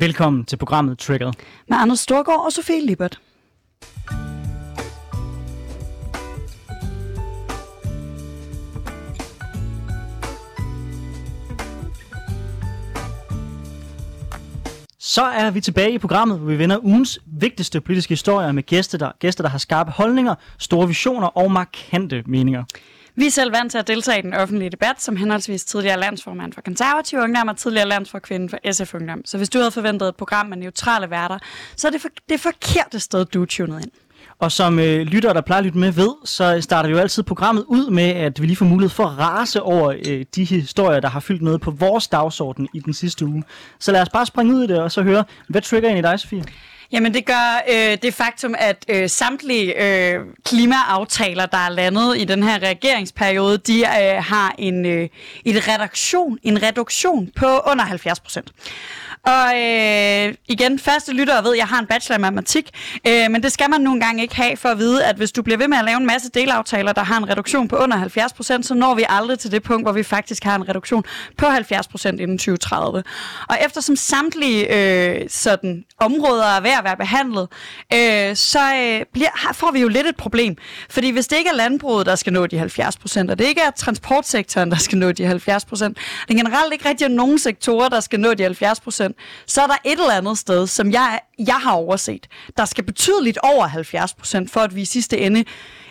[0.00, 1.32] Velkommen til programmet Triggered.
[1.68, 3.20] Med Anders Storgård og Sofie Lippert.
[14.98, 18.98] Så er vi tilbage i programmet, hvor vi vender ugens vigtigste politiske historier med gæster,
[18.98, 22.64] der, gæster, der har skarpe holdninger, store visioner og markante meninger.
[23.18, 26.52] Vi er selv vant til at deltage i den offentlige debat, som henholdsvis tidligere landsformand
[26.52, 29.24] for konservative ungdom og tidligere landsforkvinde for SF Ungdom.
[29.24, 31.38] Så hvis du havde forventet et program med neutrale værter,
[31.76, 33.90] så er det for, det forkerte sted, du er tunet ind.
[34.38, 37.22] Og som øh, lytter, der plejer at lytte med, ved, så starter vi jo altid
[37.22, 41.00] programmet ud med, at vi lige får mulighed for at rase over øh, de historier,
[41.00, 43.44] der har fyldt noget på vores dagsorden i den sidste uge.
[43.78, 46.02] Så lad os bare springe ud i det, og så høre, hvad trigger ind i
[46.02, 46.44] dig, Sofie?
[46.92, 52.24] Jamen det gør øh, det faktum, at øh, samtlige øh, klimaaftaler, der er landet i
[52.24, 55.08] den her regeringsperiode, de øh, har en, øh,
[55.44, 58.52] en, reduktion, en reduktion på under 70 procent.
[59.28, 62.70] Og øh, igen, faste lyttere ved, at jeg har en bachelor i matematik,
[63.06, 65.42] øh, men det skal man nogle gange ikke have for at vide, at hvis du
[65.42, 68.62] bliver ved med at lave en masse delaftaler, der har en reduktion på under 70%,
[68.62, 71.04] så når vi aldrig til det punkt, hvor vi faktisk har en reduktion
[71.36, 73.02] på 70% inden 2030.
[73.48, 77.48] Og eftersom samtlige øh, sådan, områder er ved at være behandlet,
[77.92, 80.56] øh, så øh, bliver, får vi jo lidt et problem.
[80.90, 83.70] Fordi hvis det ikke er landbruget, der skal nå de 70%, og det ikke er
[83.70, 85.94] transportsektoren, der skal nå de 70%, det
[86.28, 89.12] er generelt ikke rigtig nogen sektorer, der skal nå de 70%,
[89.46, 93.38] så er der et eller andet sted, som jeg, jeg har overset, der skal betydeligt
[93.38, 95.44] over 70 procent, for at vi i sidste ende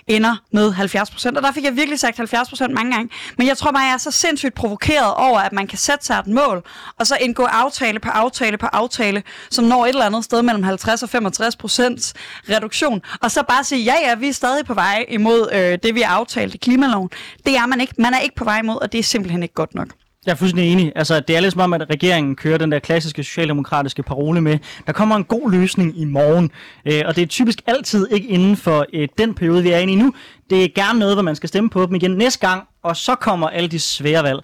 [0.07, 1.37] ender med 70 procent.
[1.37, 3.09] Og der fik jeg virkelig sagt 70 procent mange gange.
[3.37, 6.19] Men jeg tror bare, jeg er så sindssygt provokeret over, at man kan sætte sig
[6.19, 6.63] et mål,
[6.99, 10.63] og så indgå aftale på aftale på aftale, som når et eller andet sted mellem
[10.63, 12.13] 50 og 65 procents
[12.49, 13.01] reduktion.
[13.21, 16.01] Og så bare sige, ja ja, vi er stadig på vej imod øh, det, vi
[16.01, 17.09] har aftalt i klimaloven.
[17.45, 17.93] Det er man ikke.
[17.97, 19.87] Man er ikke på vej imod, og det er simpelthen ikke godt nok.
[20.27, 20.91] Jeg er fuldstændig enig.
[20.95, 24.57] Altså, det er lidt som om, at regeringen kører den der klassiske socialdemokratiske parole med,
[24.87, 26.51] der kommer en god løsning i morgen.
[26.85, 29.93] Øh, og det er typisk altid ikke inden for øh, den periode, vi er inde
[29.93, 30.13] i nu.
[30.49, 33.15] Det er gerne noget, hvor man skal stemme på dem igen næste gang, og så
[33.15, 34.39] kommer alle de svære valg.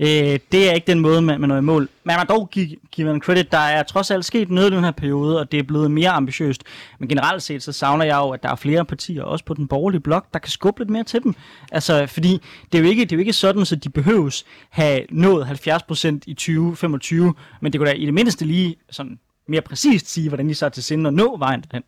[0.00, 1.88] Øh, det er ikke den måde, man, man når i mål.
[2.04, 3.52] Men man dog give, give man credit.
[3.52, 6.10] Der er trods alt sket noget i den her periode, og det er blevet mere
[6.10, 6.62] ambitiøst.
[6.98, 9.68] Men generelt set, så savner jeg jo, at der er flere partier, også på den
[9.68, 11.34] borgerlige blok, der kan skubbe lidt mere til dem.
[11.72, 12.40] Altså, fordi
[12.72, 16.18] det er jo ikke, det er jo ikke sådan, at de behøves have nået 70%
[16.26, 19.18] i 2025, men det kunne da i det mindste lige sådan
[19.48, 21.82] mere præcist sige, hvordan de så er til sinde at nå vejen den.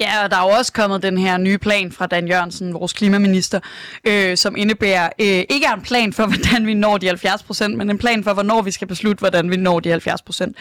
[0.00, 2.92] Ja, og der er jo også kommet den her nye plan fra Dan Jørgensen, vores
[2.92, 3.60] klimaminister,
[4.04, 7.76] øh, som indebærer øh, ikke er en plan for, hvordan vi når de 70 procent,
[7.76, 10.56] men en plan for, hvornår vi skal beslutte, hvordan vi når de 70 procent.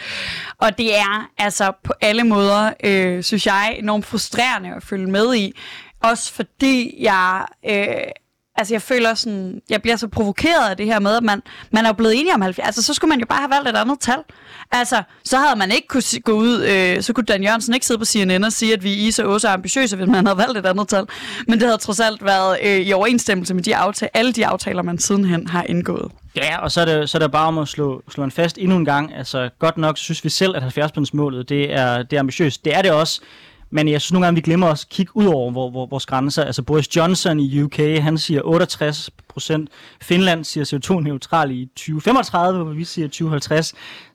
[0.58, 5.36] Og det er altså på alle måder, øh, synes jeg, enormt frustrerende at følge med
[5.36, 5.60] i.
[6.04, 7.46] Også fordi jeg...
[7.70, 8.12] Øh,
[8.58, 11.42] altså jeg føler sådan, jeg bliver så provokeret af det her med, at man,
[11.72, 12.68] man er blevet enige om 70.
[12.68, 14.20] Altså så skulle man jo bare have valgt et andet tal.
[14.72, 17.98] Altså, så havde man ikke kunne gå ud, øh, så kunne Dan Jørgensen ikke sidde
[18.00, 20.58] på CNN og sige, at vi i så også er ambitiøse, hvis man havde valgt
[20.58, 21.06] et andet tal.
[21.48, 24.82] Men det havde trods alt været øh, i overensstemmelse med de aftale, alle de aftaler,
[24.82, 26.12] man sidenhen har indgået.
[26.36, 28.58] Ja, og så er, det, så er det bare om at slå, slå en fast
[28.58, 29.16] endnu en gang.
[29.16, 32.66] Altså, godt nok synes vi selv, at 70%-målet, det er, det er ambitiøst.
[32.66, 33.22] Det er det også.
[33.70, 36.44] Men jeg synes nogle gange, vi glemmer at kigge ud over hvor, hvor, vores grænser.
[36.44, 39.70] Altså Boris Johnson i UK, han siger 68 procent.
[40.02, 43.68] Finland siger CO2-neutral i 2035, hvor vi siger 2050.
[43.68, 43.74] Så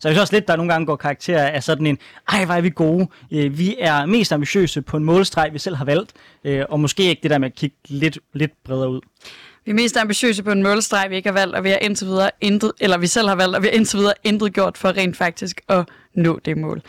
[0.09, 1.99] jeg synes også lidt, der nogle gange går karakter af sådan en,
[2.29, 3.09] ej, hvor er vi gode.
[3.31, 6.13] Øh, vi er mest ambitiøse på en målstreg, vi selv har valgt.
[6.45, 9.01] Øh, og måske ikke det der med at kigge lidt, lidt bredere ud.
[9.65, 12.07] Vi er mest ambitiøse på en målstreg, vi ikke har valgt, og vi har indtil
[12.07, 14.89] videre intet, eller vi selv har valgt, og vi har indtil videre intet gjort for
[14.89, 16.83] rent faktisk at nå det mål.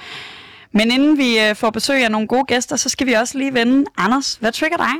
[0.73, 3.53] Men inden vi øh, får besøg af nogle gode gæster, så skal vi også lige
[3.53, 3.85] vende.
[3.97, 4.93] Anders, hvad trigger dig?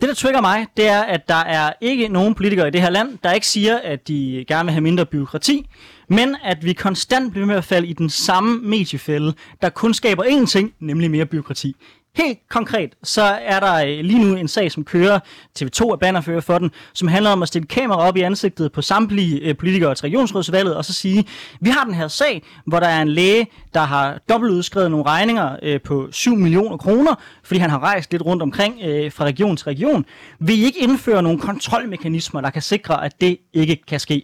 [0.00, 2.90] Det, der trigger mig, det er, at der er ikke nogen politikere i det her
[2.90, 5.68] land, der ikke siger, at de gerne vil have mindre byråkrati,
[6.08, 10.24] men at vi konstant bliver med at falde i den samme mediefælde, der kun skaber
[10.24, 11.76] én ting, nemlig mere byråkrati.
[12.16, 15.18] Helt konkret, så er der øh, lige nu en sag, som kører,
[15.58, 18.82] TV2 er bannerfører for den, som handler om at stille kamera op i ansigtet på
[18.82, 21.24] samtlige øh, politikere til regionsrådsvalget, og så sige,
[21.60, 25.56] vi har den her sag, hvor der er en læge, der har dobbeltudskrevet nogle regninger
[25.62, 27.14] øh, på 7 millioner kroner,
[27.44, 30.04] fordi han har rejst lidt rundt omkring øh, fra region til region.
[30.40, 34.22] Vil I ikke indføre nogle kontrolmekanismer, der kan sikre, at det ikke kan ske?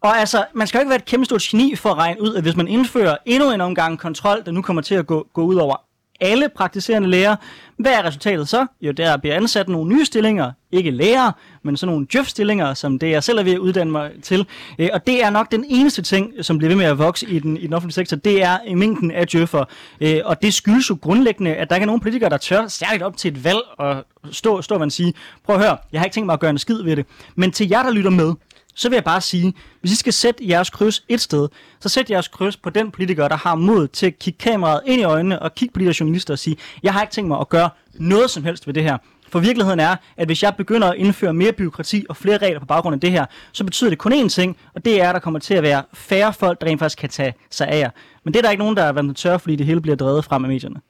[0.00, 2.34] Og altså, man skal jo ikke være et kæmpe stort geni for at regne ud,
[2.34, 5.42] at hvis man indfører endnu en omgang kontrol, der nu kommer til at gå, gå
[5.42, 5.76] ud over
[6.20, 7.36] alle praktiserende læger.
[7.76, 8.66] Hvad er resultatet så?
[8.80, 11.32] Jo, der bliver ansat nogle nye stillinger, ikke læger,
[11.62, 14.46] men sådan nogle djøf-stillinger, som det jeg selv er ved at uddanne mig til.
[14.78, 17.38] Øh, og det er nok den eneste ting, som bliver ved med at vokse i
[17.38, 19.64] den, i den offentlige sektor, det er mængden af djøffer.
[20.00, 23.02] Øh, og det skyldes jo grundlæggende, at der ikke er nogen politikere, der tør særligt
[23.02, 26.14] op til et valg og stå, stå og sige, prøv at høre, jeg har ikke
[26.14, 27.06] tænkt mig at gøre en skid ved det.
[27.34, 28.34] Men til jer, der lytter med,
[28.74, 31.48] så vil jeg bare sige, hvis I skal sætte jeres kryds et sted,
[31.80, 35.00] så sæt jeres kryds på den politiker, der har mod til at kigge kameraet ind
[35.00, 37.40] i øjnene og kigge på de der journalister og sige, jeg har ikke tænkt mig
[37.40, 38.98] at gøre noget som helst ved det her.
[39.28, 42.66] For virkeligheden er, at hvis jeg begynder at indføre mere byråkrati og flere regler på
[42.66, 45.20] baggrund af det her, så betyder det kun én ting, og det er, at der
[45.20, 47.90] kommer til at være færre folk, der rent faktisk kan tage sig af jer.
[48.24, 50.24] Men det er der ikke nogen, der er været tør, fordi det hele bliver drevet
[50.24, 50.80] frem af medierne.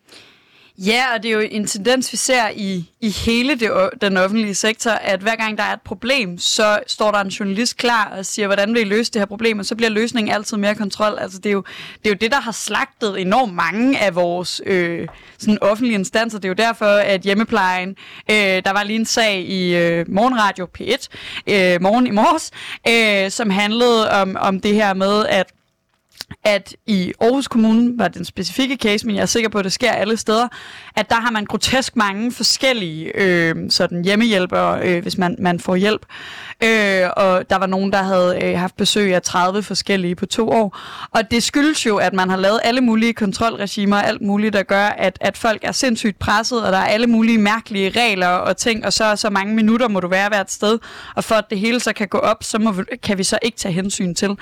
[0.78, 3.70] Ja, og det er jo en tendens, vi ser i, i hele det,
[4.00, 7.76] den offentlige sektor, at hver gang der er et problem, så står der en journalist
[7.76, 10.56] klar og siger, hvordan vil I løse det her problem, og så bliver løsningen altid
[10.56, 11.18] mere kontrol.
[11.18, 11.64] Altså, det, er jo,
[12.02, 15.08] det er jo det, der har slagtet enormt mange af vores øh,
[15.38, 16.38] sådan offentlige instanser.
[16.38, 17.88] Det er jo derfor, at hjemmeplejen,
[18.30, 21.06] øh, der var lige en sag i øh, Morgenradio P1,
[21.46, 22.50] øh, morgen i morges,
[22.88, 25.46] øh, som handlede om, om det her med, at
[26.44, 29.72] at i Aarhus Kommune var den specifikke case, men jeg er sikker på, at det
[29.72, 30.48] sker alle steder,
[30.96, 35.76] at der har man grotesk mange forskellige øh, sådan hjemmehjælpere, øh, hvis man, man får
[35.76, 36.06] hjælp.
[36.64, 40.48] Øh, og der var nogen, der havde øh, haft besøg af 30 forskellige på to
[40.48, 40.78] år.
[41.10, 44.86] Og det skyldes jo, at man har lavet alle mulige kontrolregimer, alt muligt, der gør,
[44.86, 48.86] at, at folk er sindssygt presset, og der er alle mulige mærkelige regler og ting,
[48.86, 50.78] og så så mange minutter må du være hvert sted.
[51.16, 53.58] Og for at det hele så kan gå op, så må, kan vi så ikke
[53.58, 54.36] tage hensyn til,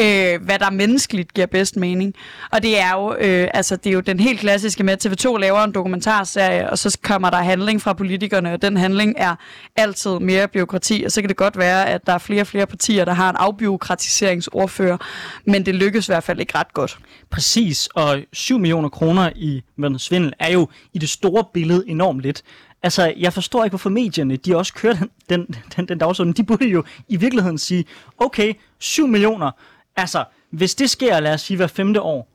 [0.00, 2.14] øh, hvad der menneskeligt giver bedst mening.
[2.50, 5.36] Og det er jo, øh, altså, det er jo den helt klassiske med, at TV2
[5.36, 9.34] laver en dokumentarserie, og så kommer der handling fra politikerne, og den handling er
[9.76, 12.66] altid mere byråkrati, og så kan det godt være, at der er flere og flere
[12.66, 14.96] partier, der har en afbyråkratiseringsordfører,
[15.44, 16.98] men det lykkes i hvert fald ikke ret godt.
[17.30, 19.62] Præcis, og 7 millioner kroner i
[19.98, 22.42] svindel er jo i det store billede enormt lidt.
[22.82, 25.46] Altså, jeg forstår ikke, hvorfor medierne, de også kører den, den,
[25.76, 26.32] den, den dagsorden.
[26.32, 27.84] De burde jo i virkeligheden sige,
[28.18, 29.50] okay, 7 millioner,
[29.96, 32.31] Altså, hvis det sker, lad os sige, hver femte år,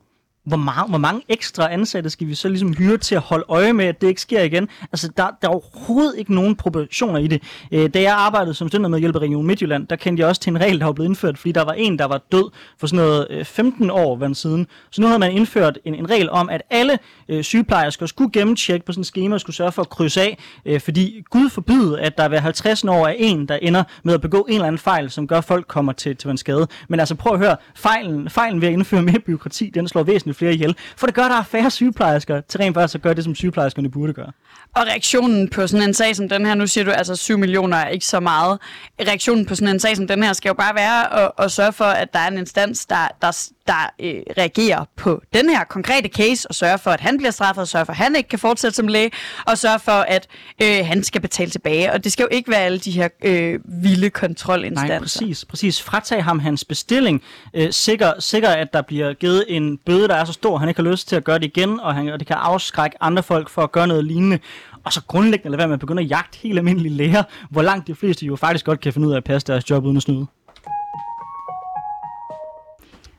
[0.48, 3.72] hvor, meget, hvor mange ekstra ansatte skal vi så ligesom hyre til at holde øje
[3.72, 4.68] med, at det ikke sker igen?
[4.92, 7.42] Altså, der, der er overhovedet ikke nogen proportioner i det.
[7.72, 10.40] Øh, da jeg arbejdede som student med hjælp af Region Midtjylland, der kendte jeg også
[10.40, 12.50] til en regel, der var blevet indført, fordi der var en, der var død
[12.80, 14.66] for sådan noget øh, 15 år hvad siden.
[14.90, 16.98] Så nu havde man indført en, en regel om, at alle
[17.28, 20.38] øh, sygeplejersker skulle gennemtjekke på sådan et schema og skulle sørge for at krydse af,
[20.66, 24.20] øh, fordi Gud forbyde, at der hver 50 år er en, der ender med at
[24.20, 26.66] begå en eller anden fejl, som gør, at folk kommer til, til en skade.
[26.88, 30.37] Men altså prøv at høre, fejlen, fejlen ved at indføre mere byråkrati, den slår væsentligt
[30.38, 30.76] flere ihjel.
[30.96, 33.34] For det gør, at der er færre sygeplejersker til rent faktisk at gøre det, som
[33.34, 34.32] sygeplejerskerne burde gøre.
[34.74, 37.76] Og reaktionen på sådan en sag som den her, nu siger du altså 7 millioner
[37.76, 38.58] er ikke så meget.
[39.00, 41.72] Reaktionen på sådan en sag som den her skal jo bare være at, at sørge
[41.72, 46.08] for, at der er en instans, der, der, der øh, reagerer på den her konkrete
[46.08, 48.38] case, og sørge for, at han bliver straffet, og sørge for, at han ikke kan
[48.38, 49.10] fortsætte som læge,
[49.46, 50.26] og sørge for, at
[50.62, 51.92] øh, han skal betale tilbage.
[51.92, 54.94] Og det skal jo ikke være alle de her øh, vilde kontrolinstanser.
[54.94, 55.44] Nej, præcis.
[55.44, 55.82] præcis.
[55.82, 57.22] Fratag ham hans bestilling.
[57.54, 60.68] Øh, sikker, sikker, at der bliver givet en bøde, der er så stor, at han
[60.68, 63.22] ikke har lyst til at gøre det igen, og, han, og det kan afskrække andre
[63.22, 64.38] folk for at gøre noget lignende.
[64.84, 67.86] Og så grundlæggende lade være med at begynde at jagte helt almindelige læger, hvor langt
[67.86, 70.02] de fleste jo faktisk godt kan finde ud af at passe deres job uden at
[70.02, 70.26] snyde.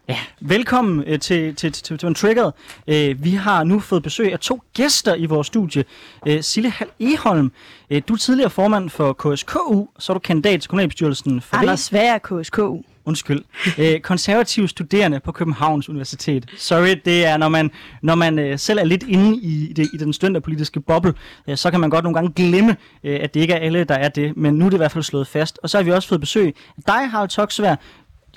[0.09, 2.51] Ja, velkommen øh, til, til, til, til Triggered.
[2.87, 5.83] Øh, vi har nu fået besøg af to gæster i vores studie.
[6.27, 7.51] Øh, Sille Hal Eholm,
[7.89, 11.79] øh, du er tidligere formand for KSKU, så er du kandidat til kommunalbestyrelsen for Anders
[11.79, 12.77] Svær KSKU.
[13.09, 13.43] Undskyld.
[13.77, 16.45] Øh, konservative studerende på Københavns Universitet.
[16.57, 17.71] Sorry, det er, når man,
[18.01, 21.13] når man øh, selv er lidt inde i, det, i den studenterpolitiske boble,
[21.47, 23.95] øh, så kan man godt nogle gange glemme, øh, at det ikke er alle, der
[23.95, 24.37] er det.
[24.37, 25.59] Men nu er det i hvert fald slået fast.
[25.63, 27.75] Og så har vi også fået besøg af dig, Harald Toksvær,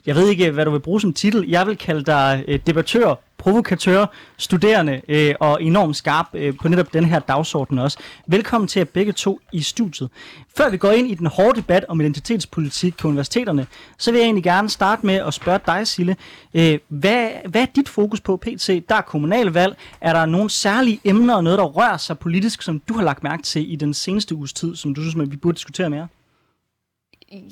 [0.06, 1.44] jeg ved ikke, hvad du vil bruge som titel.
[1.48, 4.06] Jeg vil kalde dig øh, debattør, provokatør,
[4.36, 7.98] studerende øh, og enormt skarp øh, på netop den her dagsorden også.
[8.26, 10.10] Velkommen til at begge to i studiet.
[10.56, 13.66] Før vi går ind i den hårde debat om identitetspolitik på universiteterne,
[13.98, 16.16] så vil jeg egentlig gerne starte med at spørge dig, Sille.
[16.54, 18.68] Øh, hvad, hvad er dit fokus på PT?
[18.88, 19.76] Der er kommunalvalg.
[20.00, 23.22] Er der nogle særlige emner og noget, der rører sig politisk, som du har lagt
[23.22, 26.08] mærke til i den seneste uges tid, som du synes, at vi burde diskutere mere?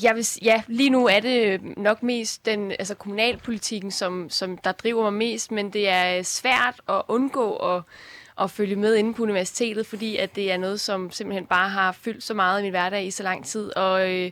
[0.02, 4.58] Jeg vil, ja, lige nu er det øh, nok mest den altså kommunalpolitikken, som, som
[4.58, 7.82] der driver mig mest, men det er øh, svært at undgå at,
[8.40, 11.92] at følge med inde på universitetet, fordi at det er noget, som simpelthen bare har
[11.92, 13.76] fyldt så meget i min hverdag i så lang tid.
[13.76, 14.30] Og, øh,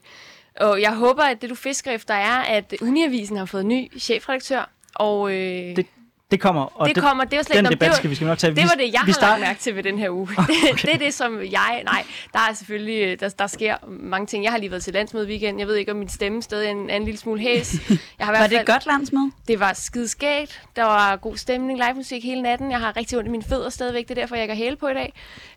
[0.61, 4.71] og jeg håber, at det du fisker efter er, at Uniavisen har fået ny chefredaktør,
[4.95, 5.87] og, øh, det,
[6.31, 6.81] det kommer.
[6.81, 8.55] Og det kommer, det var slet den debat skal vi skal nok tage.
[8.55, 10.29] Det var det, jeg vi har lagt mærke til ved den her uge.
[10.39, 10.55] Okay.
[10.73, 11.83] Det, det er det, som jeg...
[11.85, 13.21] Nej, der er selvfølgelig...
[13.21, 14.45] Der, der sker mange ting.
[14.45, 15.59] Jeg har lige været til landsmøde weekend.
[15.59, 17.75] Jeg ved ikke, om min stemme stadig er en, er en lille smule hæs.
[18.19, 19.31] Jeg har var det et godt landsmøde?
[19.49, 20.63] Det var skideskægt.
[20.77, 22.71] Der var god stemning, live musik hele natten.
[22.71, 24.09] Jeg har rigtig ondt i mine fødder stadigvæk.
[24.09, 25.13] Det er derfor, jeg har hæle på i dag.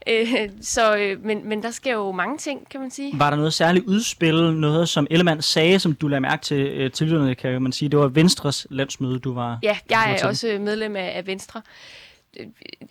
[0.07, 3.19] Øh, så, øh, men, men der sker jo mange ting, kan man sige.
[3.19, 4.53] Var der noget særligt udspil?
[4.53, 7.89] Noget, som Ellemann sagde, som du lagde mærke til øh, til kan man sige?
[7.89, 9.59] Det var Venstres landsmøde, du var...
[9.63, 11.61] Ja, jeg er også medlem af, af Venstre.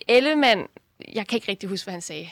[0.07, 0.67] Ellemann,
[1.13, 2.29] jeg kan ikke rigtig huske, hvad han sagde.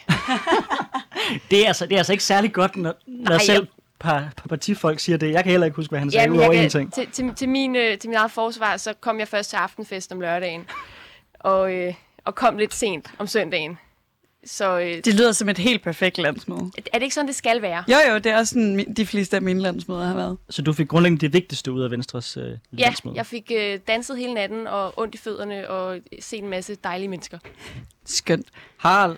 [1.52, 3.68] det, er altså, det er altså ikke særlig godt, når, når selv
[4.00, 5.32] par, par partifolk siger det.
[5.32, 6.94] Jeg kan heller ikke huske, hvad han sagde, Jamen, udover en ting.
[6.94, 10.12] til, til, til, min, øh, til min eget forsvar, så kom jeg først til aftenfest
[10.12, 10.66] om lørdagen.
[11.40, 11.94] Og, øh,
[12.26, 13.78] og kom lidt sent om søndagen.
[14.46, 16.72] Så øh, Det lyder som et helt perfekt landsmøde.
[16.94, 17.84] er det ikke sådan, det skal være?
[17.88, 20.38] Jo, jo, det er også sådan, de fleste af mine landsmøder har været.
[20.50, 23.16] Så du fik grundlæggende det vigtigste ud af Venstres øh, Ja, landsmøde.
[23.18, 27.08] jeg fik øh, danset hele natten og ondt i fødderne og set en masse dejlige
[27.08, 27.38] mennesker.
[28.06, 28.48] Skønt.
[28.78, 29.16] Harald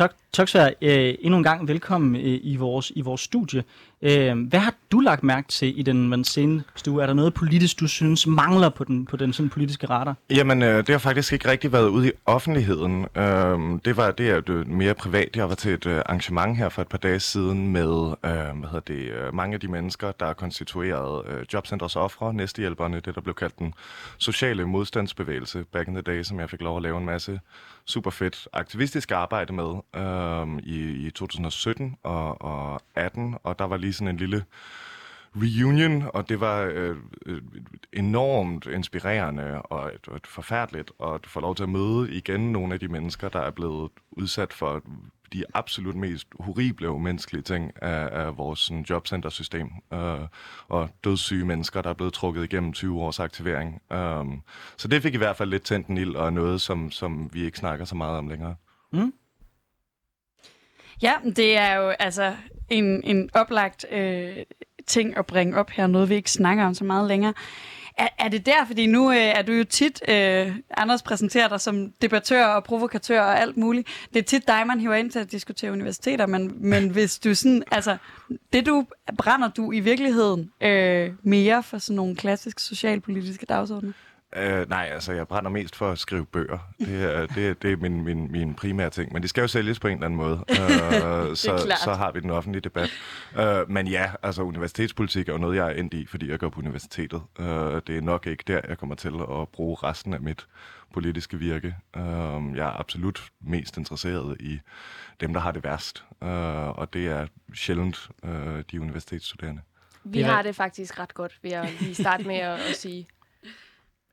[0.00, 3.64] Tok- Toksvær, øh, endnu en gang velkommen øh, i, vores, i vores studie.
[4.02, 7.02] Øh, hvad har du lagt mærke til i den, den seneste uge?
[7.02, 10.16] Er der noget politisk, du synes mangler på den, på den sådan politiske radar?
[10.30, 13.06] Jamen, øh, det har faktisk ikke rigtig været ude i offentligheden.
[13.16, 15.36] Øhm, det var det er det mere privat.
[15.36, 18.68] Jeg var til et øh, arrangement her for et par dage siden med øh, hvad
[18.70, 23.14] hedder det, øh, mange af de mennesker, der er konstitueret øh, Jobcenters ofre, næstehjælperne, det
[23.14, 23.74] der blev kaldt den
[24.18, 27.40] sociale modstandsbevægelse back in the day, som jeg fik lov at lave en masse
[27.88, 33.76] super fedt aktivistisk arbejde med øh, i, i 2017 og, og 18, og der var
[33.76, 34.44] lige sådan en lille
[35.36, 37.42] reunion, og det var øh, øh,
[37.92, 42.80] enormt inspirerende og et, et forfærdeligt at få lov til at møde igen nogle af
[42.80, 44.82] de mennesker, der er blevet udsat for
[45.32, 49.70] de absolut mest horrible umenneskelige ting af, af vores sådan, jobcentersystem.
[49.92, 50.20] Øh,
[50.68, 53.82] og dødssyge mennesker, der er blevet trukket igennem 20 års aktivering.
[53.92, 54.24] Øh,
[54.76, 57.44] så det fik i hvert fald lidt tændt en ild, og noget, som, som vi
[57.44, 58.54] ikke snakker så meget om længere.
[58.92, 59.12] Mm.
[61.02, 62.36] Ja, det er jo altså
[62.68, 64.36] en, en oplagt øh,
[64.86, 67.34] ting at bringe op her, noget vi ikke snakker om så meget længere.
[67.98, 71.60] Er, er det der, fordi nu øh, er du jo tit, øh, Anders præsenterer dig
[71.60, 73.88] som debattør og provokatør og alt muligt.
[74.14, 77.34] Det er tit dig, man hiver ind til at diskutere universiteter, men, men hvis du
[77.34, 77.96] sådan, altså,
[78.52, 78.86] det du,
[79.18, 83.92] brænder du i virkeligheden øh, mere for sådan nogle klassiske socialpolitiske dagsordner?
[84.36, 86.58] Uh, nej, altså jeg brænder mest for at skrive bøger.
[86.78, 89.12] Det er, det, er- det er min, min, min primære ting.
[89.12, 90.36] Men det skal jo sælges på en eller anden måde.
[90.48, 91.78] Uh, så, klart.
[91.84, 92.90] så har vi den offentlige debat.
[93.38, 96.48] Uh, men ja, altså universitetspolitik er jo noget, jeg er endt i, fordi jeg går
[96.48, 97.22] på universitetet.
[97.38, 100.46] Uh, det er nok ikke der, jeg kommer til at bruge resten af mit
[100.94, 101.74] politiske virke.
[101.96, 102.02] Uh,
[102.56, 104.60] jeg er absolut mest interesseret i
[105.20, 106.04] dem, der har det værst.
[106.20, 106.28] Uh,
[106.78, 108.30] og det er sjældent uh,
[108.72, 109.60] de universitetsstuderende.
[110.04, 113.08] Vi har det faktisk ret godt, vil jeg lige starte med at, at sige.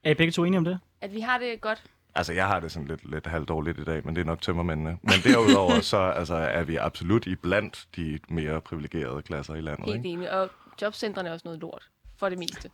[0.05, 0.79] Er I begge to enige om det?
[1.01, 1.83] At vi har det godt.
[2.15, 4.97] Altså, jeg har det sådan lidt, lidt halvdårligt i dag, men det er nok tømmermændene.
[5.01, 9.85] Men derudover, så altså, er vi absolut i blandt de mere privilegerede klasser i landet.
[9.85, 10.31] Helt enig.
[10.31, 10.50] Og
[10.81, 11.89] jobcentrene er også noget lort.
[12.17, 12.69] For det meste.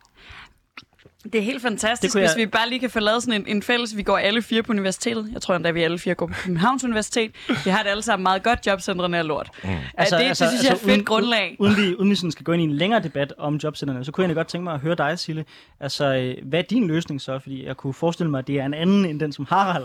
[1.24, 3.56] Det er helt fantastisk, kunne hvis jeg- vi bare lige kan få lavet sådan en,
[3.56, 3.96] en fælles...
[3.96, 5.30] Vi går alle fire på universitetet.
[5.32, 7.30] Jeg tror endda, vi alle fire går på Københavns Universitet.
[7.64, 8.66] Vi har det alle sammen meget godt.
[8.66, 9.50] Jobcentrene er lort.
[9.64, 9.70] Mm.
[9.98, 11.56] Altså, det, altså, det synes jeg er et fedt uden- grundlag.
[11.58, 14.12] Uden vi, uden vi sådan skal gå ind i en længere debat om jobcentrene, så
[14.12, 15.44] kunne jeg egentlig godt tænke mig at høre dig, Sille.
[15.80, 17.38] Altså, øh, hvad er din løsning så?
[17.38, 19.84] Fordi jeg kunne forestille mig, at det er en anden end den, som Harald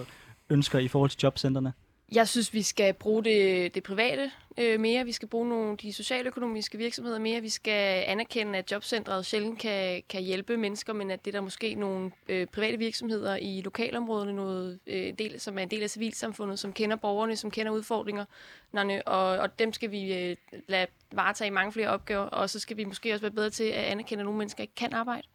[0.49, 1.73] ønsker i forhold til jobcentrene.
[2.11, 5.05] Jeg synes, vi skal bruge det, det private øh, mere.
[5.05, 7.41] Vi skal bruge nogle de socialøkonomiske virksomheder mere.
[7.41, 11.43] Vi skal anerkende, at jobcentret sjældent kan, kan hjælpe mennesker, men at det er der
[11.43, 15.89] måske nogle øh, private virksomheder i lokalområderne, noget, øh, del, som er en del af
[15.89, 20.35] civilsamfundet, som kender borgerne, som kender udfordringerne, og, og dem skal vi øh,
[20.67, 23.83] lade varetage mange flere opgaver, og så skal vi måske også være bedre til at
[23.83, 25.27] anerkende, at nogle mennesker ikke kan arbejde.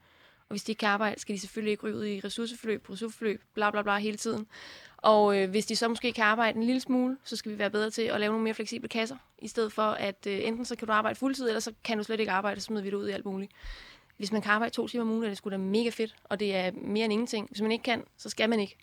[0.48, 3.42] Og hvis de ikke kan arbejde, skal de selvfølgelig ikke ryge ud i ressourceforløb, ressourceforløb,
[3.54, 4.46] bla bla bla hele tiden.
[5.02, 7.70] Og øh, hvis de så måske kan arbejde en lille smule, så skal vi være
[7.70, 10.76] bedre til at lave nogle mere fleksible kasser, i stedet for at øh, enten så
[10.76, 12.96] kan du arbejde fuldtid, eller så kan du slet ikke arbejde, så smider vi det
[12.96, 13.52] ud i alt muligt.
[14.16, 16.40] Hvis man kan arbejde to timer om ugen, er det sgu da mega fedt, og
[16.40, 17.48] det er mere end ingenting.
[17.50, 18.76] Hvis man ikke kan, så skal man ikke.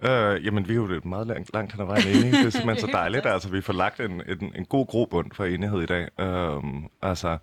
[0.00, 2.32] Øh, jamen, vi er jo lidt meget langt, langt hen ad vejen enige.
[2.32, 3.26] Det er simpelthen så dejligt.
[3.26, 6.08] Altså, vi får lagt en, en, en god grobund for enighed i dag.
[6.20, 7.38] Øhm, altså,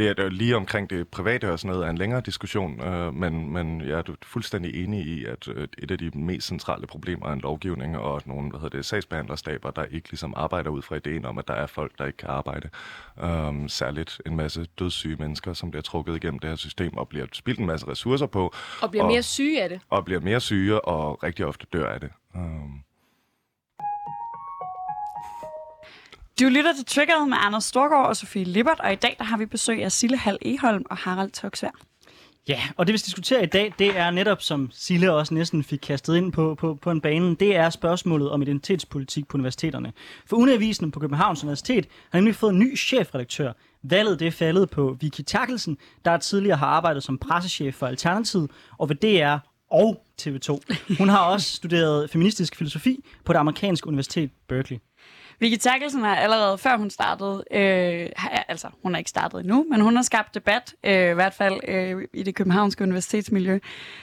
[0.00, 2.20] det er, det er jo lige omkring det private og sådan noget er en længere
[2.20, 6.46] diskussion, øh, men, men jeg er fuldstændig enig i, at øh, et af de mest
[6.46, 10.70] centrale problemer er en lovgivning og nogle hvad hedder det, sagsbehandlerstaber, der ikke ligesom arbejder
[10.70, 12.68] ud fra ideen om, at der er folk, der ikke kan arbejde.
[13.22, 17.26] Øhm, særligt en masse dødssyge mennesker, som bliver trukket igennem det her system og bliver
[17.32, 19.80] spildt en masse ressourcer på, Og bliver Og- mere syge af det.
[19.90, 22.10] og bliver mere syge og rigtig ofte dør af det.
[22.34, 22.80] Um,
[26.40, 29.36] Du lytter til Triggeret med Anders Storgård og Sofie Lippert, og i dag der har
[29.36, 31.70] vi besøg af Sille Hal Eholm og Harald Toksvær.
[32.48, 35.64] Ja, og det vi skal diskutere i dag, det er netop, som Sille også næsten
[35.64, 39.92] fik kastet ind på, på, på en bane, det er spørgsmålet om identitetspolitik på universiteterne.
[40.26, 43.52] For Uneavisen på Københavns Universitet har nemlig fået en ny chefredaktør.
[43.82, 48.50] Valget det er faldet på Vicky Takkelsen, der tidligere har arbejdet som pressechef for Alternativet
[48.78, 49.38] og ved DR
[49.70, 50.58] og TV2.
[50.98, 54.78] Hun har også studeret feministisk filosofi på det amerikanske universitet Berkeley.
[55.40, 59.66] Vicky Terkelsen har allerede før hun startede, øh, har, altså hun har ikke startet endnu,
[59.70, 63.58] men hun har skabt debat, øh, i hvert fald øh, i det københavnske universitetsmiljø.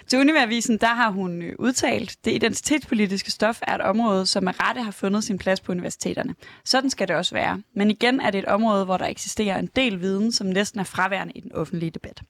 [0.08, 4.54] Til Univervisen, der har hun øh, udtalt, det identitetspolitiske stof er et område, som med
[4.60, 6.36] rette har fundet sin plads på universiteterne.
[6.66, 7.62] Sådan skal det også være.
[7.76, 10.84] Men igen er det et område, hvor der eksisterer en del viden, som næsten er
[10.84, 12.22] fraværende i den offentlige debat.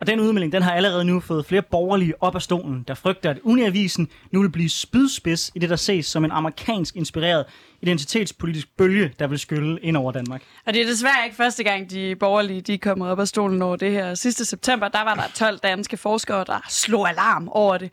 [0.00, 3.30] Og den udmelding, den har allerede nu fået flere borgerlige op af stolen, der frygter,
[3.30, 7.44] at Uniavisen nu vil blive spydspids i det, der ses som en amerikansk inspireret
[7.84, 10.42] identitetspolitisk bølge, der vil skylle ind over Danmark.
[10.66, 13.62] Og det er desværre ikke første gang, de borgerlige de er kommet op af stolen
[13.62, 14.14] over det her.
[14.14, 17.90] Sidste september, der var der 12 danske forskere, der slog alarm over det.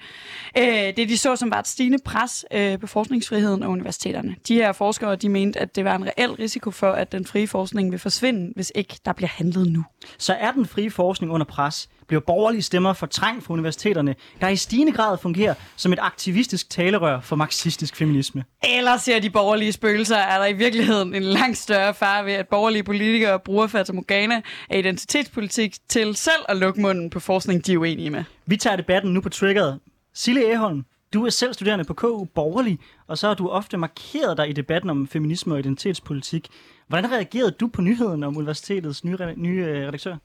[0.58, 4.36] Øh, det de så som var et stigende pres øh, på forskningsfriheden og universiteterne.
[4.48, 7.48] De her forskere, de mente, at det var en reel risiko for, at den frie
[7.48, 9.86] forskning vil forsvinde, hvis ikke der bliver handlet nu.
[10.18, 14.56] Så er den frie forskning under pres, bliver borgerlige stemmer fortrængt fra universiteterne, der i
[14.56, 18.44] stigende grad fungerer som et aktivistisk talerør for marxistisk feminisme.
[18.64, 22.48] Eller ser de borgerlige spøgelser, er der i virkeligheden en langt større fare ved, at
[22.48, 27.74] borgerlige politikere bruger Fata Morgana af identitetspolitik til selv at lukke munden på forskning, de
[27.74, 28.24] er uenige med.
[28.46, 29.80] Vi tager debatten nu på triggeret.
[30.14, 34.38] Sille Eholm, du er selv studerende på KU Borgerlig, og så har du ofte markeret
[34.38, 36.48] dig i debatten om feminisme og identitetspolitik.
[36.88, 40.16] Hvordan reagerede du på nyheden om universitetets nye, nye øh, redaktør?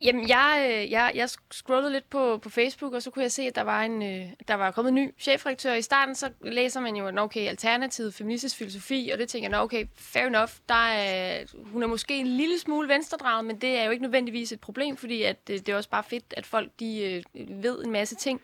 [0.00, 3.42] Jamen, jeg, øh, jeg, jeg scrollede lidt på, på Facebook, og så kunne jeg se,
[3.42, 5.74] at der var, en, øh, der var kommet en ny chefredaktør.
[5.74, 9.58] I starten så læser man jo, at okay, alternativ feministisk filosofi, og det tænker jeg,
[9.58, 10.52] okay, fair enough.
[10.68, 14.52] Der er, hun er måske en lille smule venstredraget, men det er jo ikke nødvendigvis
[14.52, 17.90] et problem, fordi at, øh, det, er også bare fedt, at folk de, ved en
[17.90, 18.40] masse ting.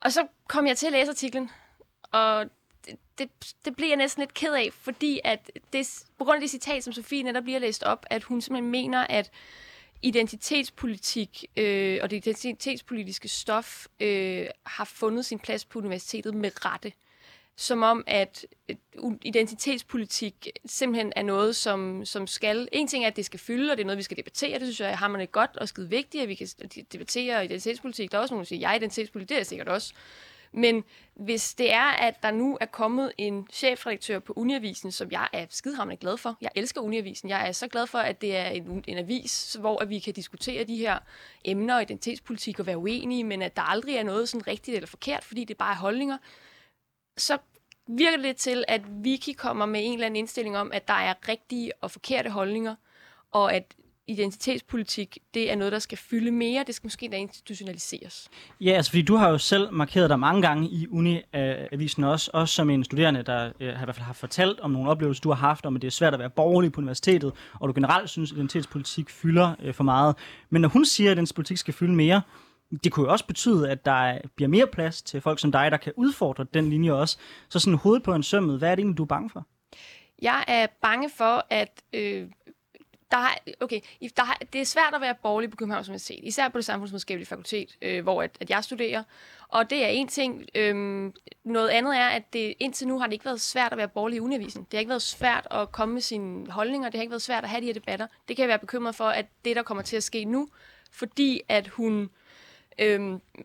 [0.00, 1.50] Og så kom jeg til at læse artiklen,
[2.12, 2.46] og
[2.86, 3.30] det, det,
[3.64, 6.84] det bliver jeg næsten lidt ked af, fordi at det, på grund af det citat,
[6.84, 9.30] som Sofie netop bliver læst op, at hun simpelthen mener, at
[10.02, 16.92] identitetspolitik øh, og det identitetspolitiske stof øh, har fundet sin plads på universitetet med rette.
[17.56, 18.76] Som om, at øh,
[19.22, 22.68] identitetspolitik simpelthen er noget, som, som skal...
[22.72, 24.58] En ting er, at det skal fylde, og det er noget, vi skal debattere.
[24.58, 26.48] Det synes jeg har man godt og skide vigtigt, at vi kan
[26.92, 28.12] debattere identitetspolitik.
[28.12, 29.94] Der er også nogen, der siger, at jeg er identitetspolitik, det er sikkert også.
[30.52, 35.28] Men hvis det er, at der nu er kommet en chefredaktør på Uniavisen, som jeg
[35.32, 36.36] er skidehamrende glad for.
[36.40, 37.28] Jeg elsker Uniavisen.
[37.28, 40.14] Jeg er så glad for, at det er en, en avis, hvor at vi kan
[40.14, 40.98] diskutere de her
[41.44, 44.86] emner og identitetspolitik og være uenige, men at der aldrig er noget sådan rigtigt eller
[44.86, 46.18] forkert, fordi det bare er holdninger.
[47.16, 47.38] Så
[47.86, 51.14] virker det til, at Vicky kommer med en eller anden indstilling om, at der er
[51.28, 52.74] rigtige og forkerte holdninger,
[53.30, 53.74] og at
[54.08, 56.64] identitetspolitik, det er noget, der skal fylde mere.
[56.66, 58.28] Det skal måske da institutionaliseres.
[58.60, 62.54] Ja, altså fordi du har jo selv markeret dig mange gange i Uni-avisen også, også
[62.54, 65.28] som en studerende, der øh, har i hvert fald har fortalt om nogle oplevelser, du
[65.28, 68.10] har haft, om at det er svært at være borgerlig på universitetet, og du generelt
[68.10, 70.16] synes, at identitetspolitik fylder øh, for meget.
[70.50, 72.22] Men når hun siger, at identitetspolitik skal fylde mere,
[72.84, 75.76] det kunne jo også betyde, at der bliver mere plads til folk som dig, der
[75.76, 77.18] kan udfordre den linje også.
[77.48, 79.46] Så sådan hovedet på en sømmet, hvad er det egentlig, du er bange for?
[80.22, 82.28] Jeg er bange for, at øh,
[83.10, 83.80] der har, okay,
[84.16, 87.26] der har, det er svært at være borgerlig på Københavns Universitet, især på det samfundsvidenskabelige
[87.26, 89.02] fakultet, øh, hvor at, at jeg studerer.
[89.48, 90.46] Og det er en ting.
[90.54, 91.12] Øhm,
[91.44, 94.16] noget andet er, at det, indtil nu har det ikke været svært at være borgerlig
[94.16, 94.62] i undervisen.
[94.62, 96.88] Det har ikke været svært at komme med sine holdninger.
[96.88, 98.06] Det har ikke været svært at have de her debatter.
[98.28, 100.48] Det kan jeg være bekymret for, at det, der kommer til at ske nu,
[100.92, 102.10] fordi at hun
[102.78, 103.42] øhm, i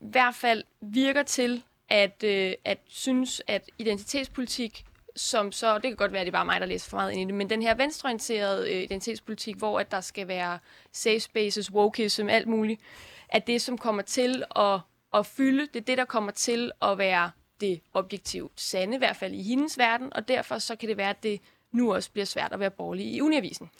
[0.00, 4.84] hvert fald virker til at, øh, at synes, at identitetspolitik
[5.18, 7.12] som så, det kan godt være, at det er bare mig, der læser for meget
[7.12, 10.58] ind i det, men den her venstreorienterede øh, identitetspolitik, hvor at der skal være
[10.92, 12.80] safe spaces, wokeism, alt muligt,
[13.28, 14.80] at det, som kommer til at,
[15.14, 19.16] at fylde, det er det, der kommer til at være det objektivt sande, i hvert
[19.16, 21.40] fald i hendes verden, og derfor så kan det være, at det
[21.72, 23.70] nu også bliver svært at være borgerlig i uniavisen.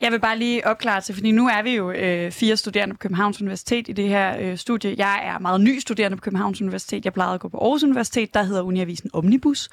[0.00, 2.98] Jeg vil bare lige opklare til, fordi nu er vi jo øh, fire studerende på
[2.98, 4.94] Københavns Universitet i det her øh, studie.
[4.98, 7.04] Jeg er meget ny studerende på Københavns Universitet.
[7.04, 8.34] Jeg plejede at gå på Aarhus Universitet.
[8.34, 9.68] Der hedder Uniavisen Omnibus.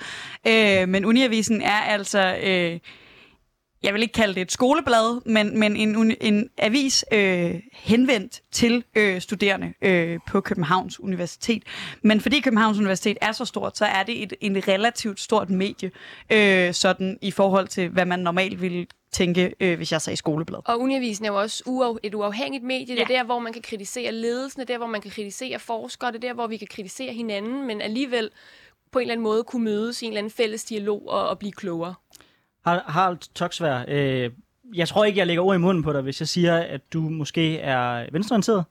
[0.47, 2.37] Øh, men Uniavisen er altså...
[2.43, 2.79] Øh,
[3.83, 8.83] jeg vil ikke kalde det et skoleblad, men, men en, en avis øh, henvendt til
[8.95, 11.63] øh, studerende øh, på Københavns Universitet.
[12.01, 15.91] Men fordi Københavns Universitet er så stort, så er det et en relativt stort medie,
[16.29, 20.59] øh, sådan i forhold til, hvad man normalt ville tænke, øh, hvis jeg sagde skoleblad.
[20.65, 22.95] Og Uniavisen er jo også uaf, et uafhængigt medie.
[22.95, 23.01] Ja.
[23.01, 25.59] Det er der, hvor man kan kritisere ledelsen, det er der, hvor man kan kritisere
[25.59, 28.29] forskere, det er der, hvor vi kan kritisere hinanden, men alligevel
[28.91, 31.39] på en eller anden måde kunne mødes i en eller anden fælles dialog og, og
[31.39, 31.93] blive klogere.
[32.65, 34.31] Harald Toksvær, øh,
[34.73, 36.99] jeg tror ikke, jeg lægger ord i munden på dig, hvis jeg siger, at du
[36.99, 38.65] måske er venstreorienteret.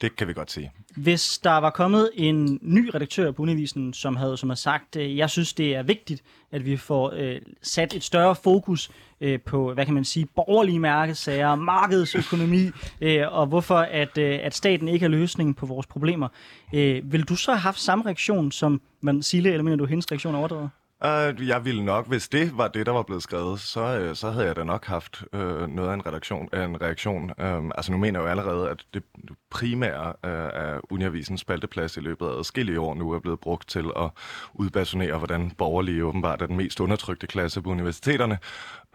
[0.00, 0.72] Det kan vi godt sige.
[0.96, 5.16] Hvis der var kommet en ny redaktør på Univisen, som havde, som havde sagt, øh,
[5.16, 8.90] jeg synes, det er vigtigt, at vi får øh, sat et større fokus
[9.20, 14.54] øh, på, hvad kan man sige, borgerlige mærkesager, markedsøkonomi, øh, og hvorfor at, øh, at
[14.54, 16.28] staten ikke er løsningen på vores problemer.
[16.74, 20.12] Øh, vil du så have haft samme reaktion, som man Sille, eller mener du, hendes
[20.12, 20.70] reaktion overdrevet?
[21.04, 24.30] Uh, jeg ville nok, hvis det var det, der var blevet skrevet, så, uh, så
[24.30, 27.30] havde jeg da nok haft uh, noget af en, redaktion, uh, en reaktion.
[27.42, 29.02] Um, altså nu mener jeg jo allerede, at det
[29.50, 33.84] primære uh, af Uniavisens spalteplads i løbet af adskillige år nu er blevet brugt til
[33.96, 34.10] at
[34.54, 38.38] udbasonere, hvordan borgerlige åbenbart er den mest undertrykte klasse på universiteterne.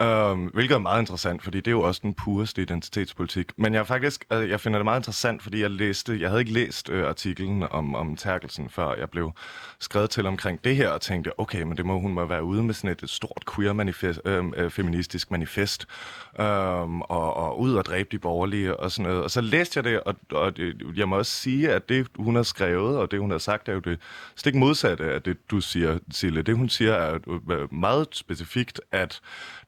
[0.02, 3.52] Øhm, hvilket er meget interessant, fordi det er jo også den pureste identitetspolitik.
[3.58, 6.54] Men jeg faktisk, øh, jeg finder det meget interessant, fordi jeg læste, jeg havde ikke
[6.54, 9.32] læst øh, artiklen om, om Terkelsen, før jeg blev
[9.80, 12.64] skrevet til omkring det her, og tænkte, okay, men det må hun må være ude
[12.64, 15.86] med sådan et, et stort queer manifest, øhm, øh, feministisk manifest,
[16.40, 16.46] øh,
[17.00, 19.24] og, og ud og dræbe de borgerlige og sådan noget.
[19.24, 22.36] Og så læste jeg det, og, og det, jeg må også sige, at det, hun
[22.36, 24.00] har skrevet, og det, hun har sagt, er jo det
[24.36, 26.42] stik modsatte af det, du siger, Sille.
[26.42, 27.20] Det, hun siger, er
[27.52, 29.22] øh, meget specifikt, at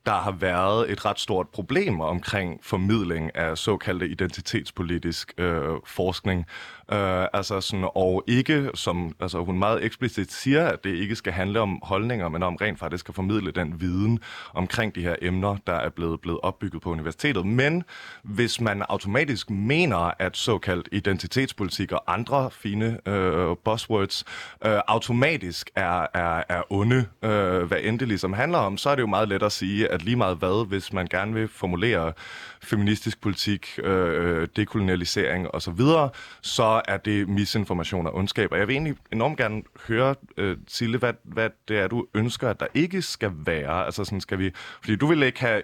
[0.05, 6.45] der har været et ret stort problem omkring formidling af såkaldte identitetspolitisk øh, forskning.
[6.91, 11.33] Øh, altså sådan, og ikke, som altså hun meget eksplicit siger, at det ikke skal
[11.33, 14.19] handle om holdninger, men om rent faktisk at formidle den viden
[14.53, 17.45] omkring de her emner, der er blevet, blevet opbygget på universitetet.
[17.45, 17.83] Men
[18.23, 24.23] hvis man automatisk mener, at såkaldt identitetspolitik og andre fine øh, buzzwords
[24.65, 28.95] øh, automatisk er, er, er onde, øh, hvad end det ligesom handler om, så er
[28.95, 32.13] det jo meget let at sige, at lige meget hvad, hvis man gerne vil formulere
[32.61, 36.09] feministisk politik, øh, øh dekolonialisering osv., så, videre,
[36.41, 38.51] så er det misinformation og ondskab.
[38.51, 42.49] Og jeg vil egentlig enormt gerne høre, øh, Sille, hvad, hvad det er, du ønsker,
[42.49, 43.85] at der ikke skal være.
[43.85, 45.61] Altså sådan skal vi, fordi du vil ikke have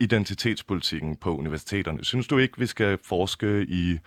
[0.00, 2.04] identitetspolitikken på universiteterne.
[2.04, 3.98] Synes du ikke, vi skal forske i,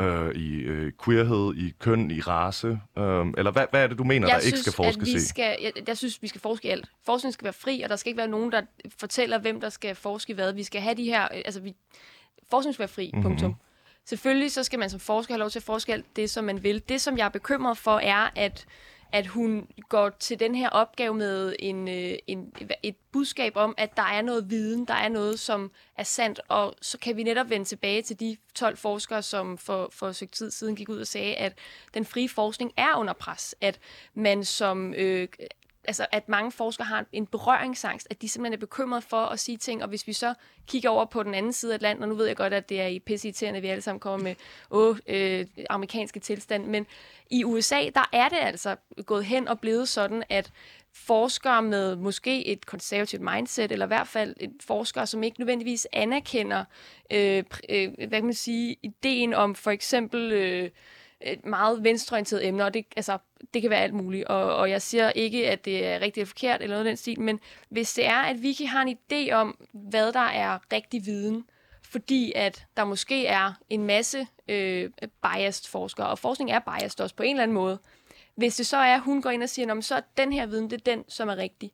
[0.00, 2.68] øh, i øh, queerhed, i køn, i race?
[2.68, 5.14] Øh, eller hvad, hvad er det, du mener, jeg der synes, ikke skal forskes at
[5.14, 5.20] vi i?
[5.20, 6.90] skal, jeg, jeg synes, vi skal forske i alt.
[7.06, 8.62] Forskning skal være fri, og der skal ikke være nogen, der
[8.98, 10.52] fortæller, hvem der skal forske i hvad.
[10.52, 11.28] Vi skal have de her...
[11.28, 11.74] Altså, vi,
[12.50, 13.22] forskning skal være fri, mm-hmm.
[13.22, 13.54] punktum.
[14.04, 16.62] Selvfølgelig så skal man som forsker have lov til at forske alt det, som man
[16.62, 16.82] vil.
[16.88, 18.66] Det, som jeg er bekymret for, er, at
[19.12, 23.96] at hun går til den her opgave med en, øh, en, et budskab om, at
[23.96, 27.50] der er noget viden, der er noget, som er sandt, og så kan vi netop
[27.50, 31.00] vende tilbage til de 12 forskere, som for, for et stykke tid siden gik ud
[31.00, 31.58] og sagde, at
[31.94, 33.78] den frie forskning er under pres, at
[34.14, 35.28] man som øh,
[35.90, 39.58] altså, at mange forskere har en berøringsangst, at de simpelthen er bekymrede for at sige
[39.58, 40.34] ting, og hvis vi så
[40.66, 42.80] kigger over på den anden side af landet, og nu ved jeg godt, at det
[42.80, 44.34] er i pisseirriterende, at vi alle sammen kommer med
[44.70, 46.86] åh, øh, amerikanske tilstand, men
[47.30, 48.76] i USA, der er det altså
[49.06, 50.52] gået hen og blevet sådan, at
[50.92, 55.86] forskere med måske et konservativt mindset, eller i hvert fald et forskere, som ikke nødvendigvis
[55.92, 56.64] anerkender,
[57.12, 60.32] øh, øh, hvad kan man sige, ideen om for eksempel...
[60.32, 60.70] Øh,
[61.44, 63.18] meget venstreorienteret emne, og det, altså,
[63.54, 64.24] det kan være alt muligt.
[64.24, 66.96] Og, og jeg siger ikke, at det er rigtigt eller forkert eller noget af den
[66.96, 71.06] stil, men hvis det er, at Vicky har en idé om, hvad der er rigtig
[71.06, 71.44] viden,
[71.82, 74.90] fordi at der måske er en masse øh,
[75.22, 77.78] biased forskere, og forskning er biased også på en eller anden måde.
[78.34, 80.70] Hvis det så er, at hun går ind og siger, så er den her viden,
[80.70, 81.72] det er den, som er rigtig.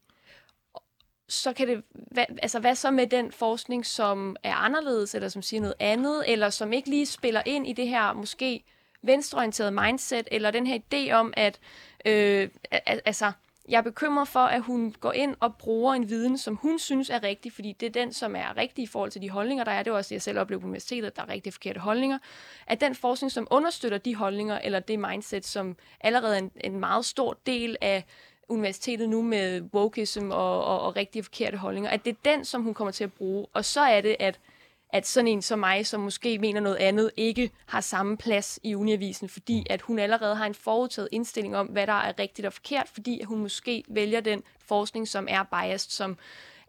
[1.28, 5.42] Så kan det, hvad, altså hvad så med den forskning, som er anderledes, eller som
[5.42, 8.64] siger noget andet, eller som ikke lige spiller ind i det her måske
[9.02, 11.58] venstreorienteret mindset, eller den her idé om, at
[12.06, 12.48] øh,
[12.82, 13.32] altså,
[13.68, 17.10] jeg er bekymret for, at hun går ind og bruger en viden, som hun synes
[17.10, 19.72] er rigtig, fordi det er den, som er rigtig i forhold til de holdninger, der
[19.72, 19.82] er.
[19.82, 22.18] Det er også det, jeg selv oplevede på universitetet, at der er rigtig forkerte holdninger.
[22.66, 26.80] At den forskning, som understøtter de holdninger, eller det mindset, som allerede er en, en
[26.80, 28.04] meget stor del af
[28.48, 32.62] universitetet nu med wokeism og, og, og rigtig forkerte holdninger, at det er den, som
[32.62, 33.46] hun kommer til at bruge.
[33.52, 34.40] Og så er det, at
[34.90, 38.74] at sådan en som mig, som måske mener noget andet, ikke har samme plads i
[38.74, 42.52] uniavisen, fordi at hun allerede har en forudtaget indstilling om, hvad der er rigtigt og
[42.52, 46.18] forkert, fordi at hun måske vælger den forskning, som er biased, som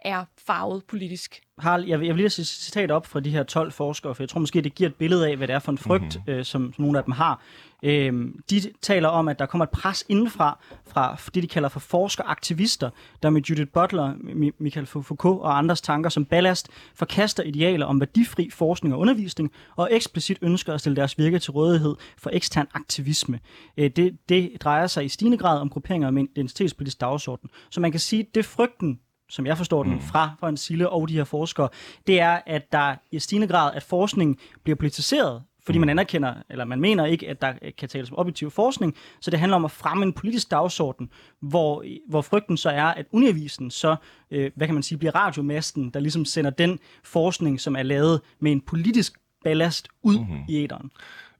[0.02, 1.42] er farvet politisk.
[1.60, 4.24] Harald, jeg vil, jeg vil lige sige citat op fra de her 12 forskere, for
[4.24, 6.34] jeg tror måske, det giver et billede af, hvad det er for en frygt, mm-hmm.
[6.34, 7.42] øh, som, som nogle af dem har.
[7.84, 8.14] Øh,
[8.50, 12.90] de taler om, at der kommer et pres indenfra, fra det, de kalder for forskeraktivister,
[13.24, 14.14] der med Judith Butler,
[14.60, 19.90] Michael Foucault og andres tanker som ballast forkaster idealer om værdifri forskning og undervisning, og
[19.92, 23.40] eksplicit ønsker at stille deres virke til rådighed for ekstern aktivisme.
[23.78, 27.50] Øh, det, det drejer sig i stigende grad om grupperinger med en identitetspolitisk dagsorden.
[27.70, 30.02] Så man kan sige, at det frygten som jeg forstår den, mm.
[30.02, 31.70] fra, fra en Sille og de her forskere,
[32.08, 35.80] det er, at der i stigende grad, at forskning bliver politiseret, fordi mm.
[35.80, 39.40] man anerkender, eller man mener ikke, at der kan tales om objektiv forskning, så det
[39.40, 41.10] handler om at fremme en politisk dagsorden,
[41.42, 43.96] hvor, hvor frygten så er, at uniavisen så,
[44.32, 48.22] øh, hvad kan man sige, bliver radiomasten, der ligesom sender den forskning, som er lavet
[48.40, 49.14] med en politisk
[49.44, 50.44] ballast ud mm-hmm.
[50.50, 50.92] i æderen.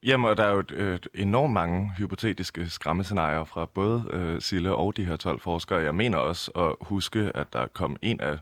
[0.04, 4.98] Jamen, der er jo et, et enormt mange hypotetiske skræmmescenarier fra både øh, Sille og
[4.98, 5.80] de her 12 forskere.
[5.80, 8.38] Jeg mener også at huske, at der kom en af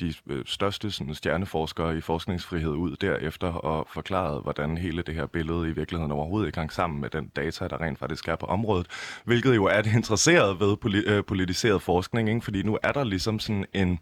[0.00, 5.26] de øh, største sådan, stjerneforskere i forskningsfrihed ud derefter og forklarede, hvordan hele det her
[5.26, 8.46] billede i virkeligheden overhovedet ikke hang sammen med den data, der rent faktisk er på
[8.46, 8.86] området.
[9.24, 12.40] Hvilket jo er det interesseret ved øh, politiseret forskning, ikke?
[12.40, 13.98] fordi nu er der ligesom sådan en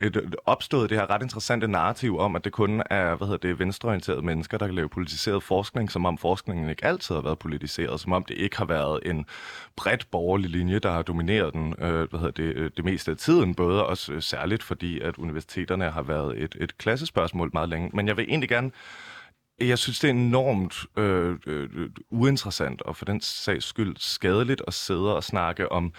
[0.00, 3.58] et, opstået det her ret interessante narrativ om, at det kun er hvad hedder det,
[3.58, 8.00] venstreorienterede mennesker, der kan lave politiseret forskning, som om forskningen ikke altid har været politiseret,
[8.00, 9.26] som om det ikke har været en
[9.76, 13.16] bredt borgerlig linje, der har domineret den øh, hvad hedder det, øh, det meste af
[13.16, 17.90] tiden, både også øh, særligt fordi, at universiteterne har været et, et klassespørgsmål meget længe.
[17.92, 18.70] Men jeg vil egentlig gerne
[19.60, 24.62] jeg synes, det er enormt øh, øh, øh uinteressant og for den sags skyld skadeligt
[24.66, 25.92] at sidde og snakke om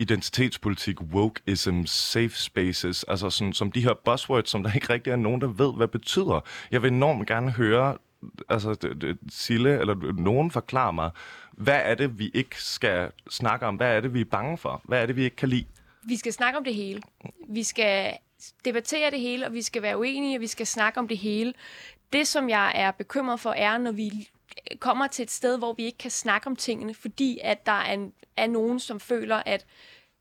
[0.00, 5.16] identitetspolitik, wokeism, safe spaces, altså sådan, som de her buzzwords, som der ikke rigtig er
[5.16, 6.40] nogen, der ved, hvad betyder.
[6.70, 7.98] Jeg vil enormt gerne høre,
[8.48, 8.76] altså
[9.28, 11.10] Sille eller nogen forklare mig,
[11.52, 13.76] hvad er det, vi ikke skal snakke om?
[13.76, 14.82] Hvad er det, vi er bange for?
[14.84, 15.64] Hvad er det, vi ikke kan lide?
[16.02, 17.02] Vi skal snakke om det hele.
[17.48, 18.12] Vi skal
[18.64, 21.52] debattere det hele, og vi skal være uenige, og vi skal snakke om det hele.
[22.12, 24.28] Det, som jeg er bekymret for, er, når vi
[24.78, 27.92] kommer til et sted, hvor vi ikke kan snakke om tingene, fordi at der er,
[27.92, 29.66] en, er nogen, som føler, at,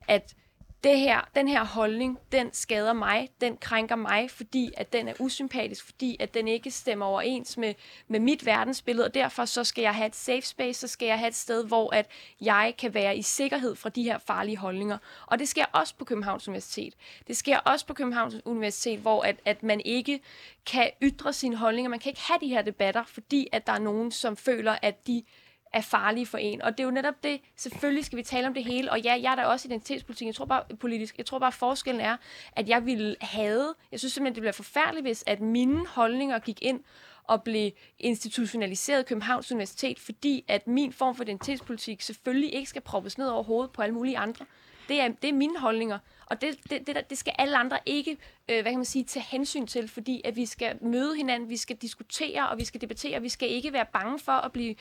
[0.07, 0.35] at
[0.83, 5.13] det her, den her holdning, den skader mig, den krænker mig, fordi at den er
[5.19, 7.73] usympatisk, fordi at den ikke stemmer overens med,
[8.07, 11.19] med mit verdensbillede, og derfor så skal jeg have et safe space, så skal jeg
[11.19, 12.07] have et sted, hvor at
[12.41, 14.97] jeg kan være i sikkerhed fra de her farlige holdninger.
[15.25, 16.93] Og det sker også på Københavns Universitet.
[17.27, 20.19] Det sker også på Københavns Universitet, hvor at, at man ikke
[20.65, 23.79] kan ytre sine holdninger, man kan ikke have de her debatter, fordi at der er
[23.79, 25.23] nogen, som føler, at de
[25.73, 26.61] er farlige for en.
[26.61, 29.19] Og det er jo netop det, selvfølgelig skal vi tale om det hele, og ja,
[29.21, 32.17] jeg er da også identitetspolitik, jeg tror bare politisk, jeg tror bare forskellen er,
[32.51, 36.61] at jeg ville have, jeg synes simpelthen, det bliver forfærdeligt, hvis at mine holdninger gik
[36.61, 36.83] ind
[37.23, 43.17] og blev institutionaliseret Københavns Universitet, fordi at min form for identitetspolitik selvfølgelig ikke skal proppes
[43.17, 44.45] ned over hovedet på alle mulige andre.
[44.87, 45.99] Det er, det er mine holdninger,
[46.29, 48.17] og det, det, det, det skal alle andre ikke
[48.49, 51.57] øh, hvad kan man sige, tage hensyn til, fordi at vi skal møde hinanden, vi
[51.57, 54.75] skal diskutere, og vi skal debattere, vi skal ikke være bange for at blive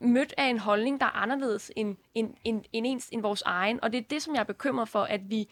[0.00, 3.84] mødt af en holdning, der er anderledes end, end, end, end, ens, end vores egen.
[3.84, 5.48] Og det er det, som jeg er bekymret for, at vi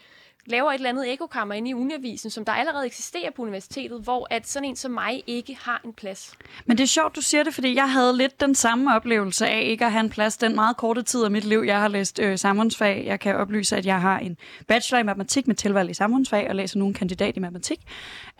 [0.47, 4.27] laver et eller andet ekokammer inde i undervisen, som der allerede eksisterer på universitetet, hvor
[4.31, 6.33] at sådan en som mig ikke har en plads.
[6.67, 9.63] Men det er sjovt, du siger det, fordi jeg havde lidt den samme oplevelse af
[9.63, 11.63] ikke at have en plads den meget korte tid af mit liv.
[11.67, 13.03] Jeg har læst øh, samfundsfag.
[13.07, 14.37] Jeg kan oplyse, at jeg har en
[14.69, 17.81] bachelor i matematik med tilvalg i samfundsfag, og læser nu en kandidat i matematik.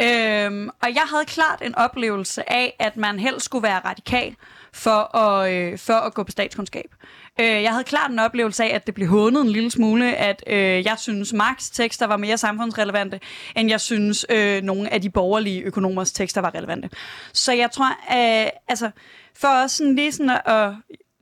[0.03, 4.37] Øhm, og jeg havde klart en oplevelse af, at man helst skulle være radikal
[4.73, 6.95] for at, øh, for at gå på statskundskab.
[7.40, 10.44] Øh, jeg havde klart en oplevelse af, at det blev hånet en lille smule, at
[10.46, 13.20] øh, jeg synes, Marx tekster var mere samfundsrelevante,
[13.57, 16.90] end jeg synes, øh, nogle af de borgerlige økonomers tekster var relevante.
[17.33, 18.90] Så jeg tror, øh, altså,
[19.35, 20.75] for os sådan lige sådan at,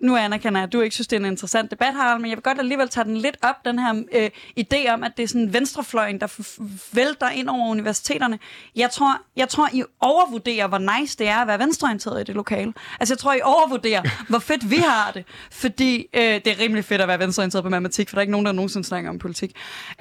[0.04, 2.36] nu anerkender jeg, at du ikke synes, det er en interessant debat, Harald, men jeg
[2.36, 5.28] vil godt alligevel tage den lidt op, den her øh, idé om, at det er
[5.28, 6.58] sådan venstrefløjen, der
[6.92, 8.38] vælter ind over universiteterne.
[8.76, 12.34] Jeg tror, jeg tror, I overvurderer, hvor nice det er at være venstreorienteret i det
[12.34, 12.72] lokale.
[13.00, 15.24] Altså, jeg tror, I overvurderer, hvor fedt vi har det.
[15.50, 18.32] Fordi øh, det er rimelig fedt at være venstreorienteret på matematik, for der er ikke
[18.32, 19.52] nogen, der nogensinde snakker om politik.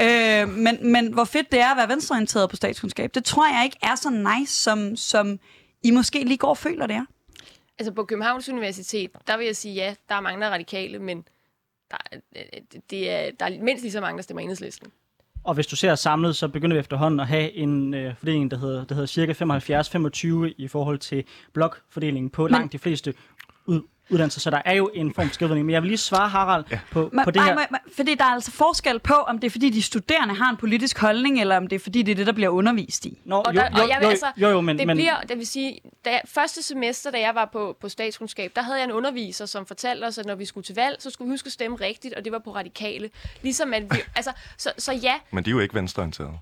[0.02, 3.62] Øh, men, men hvor fedt det er at være venstreorienteret på statskundskab, det tror jeg
[3.66, 5.40] ikke er så nice, som, som
[5.84, 7.06] I måske lige går og føler, det er.
[7.80, 11.00] Altså på Københavns Universitet, der vil jeg sige, ja, der er mange, der er radikale,
[11.00, 11.28] men
[11.92, 11.98] der,
[12.90, 14.92] det er, der er mindst lige så mange, der stemmer enhedslisten.
[15.44, 18.58] Og hvis du ser samlet, så begynder vi efterhånden at have en øh, fordeling, der
[18.58, 19.34] hedder, der hedder cirka
[20.50, 23.14] 75-25 i forhold til blokfordelingen på Men, langt de fleste
[23.66, 25.66] ud, uddannelser, så der er jo en form for skævvridning.
[25.66, 26.80] Men jeg vil lige svare Harald ja.
[26.92, 27.56] på, ma, på det her.
[27.56, 30.50] Ma, ma, fordi der er altså forskel på, om det er fordi de studerende har
[30.50, 33.20] en politisk holdning, eller om det er fordi det er det, der bliver undervist i.
[33.26, 35.38] Nå, og, der, jo, og jeg vil, altså, jo, jo, men, det men, bliver, det
[35.38, 38.86] vil sige, da jeg, første semester, da jeg var på, på statskundskab, der havde jeg
[38.86, 41.48] en underviser, som fortalte os, at når vi skulle til valg, så skulle vi huske
[41.48, 43.10] at stemme rigtigt, og det var på radikale.
[43.42, 45.14] Ligesom at vi, altså, så, så ja.
[45.32, 46.34] Men de er jo ikke venstreorienterede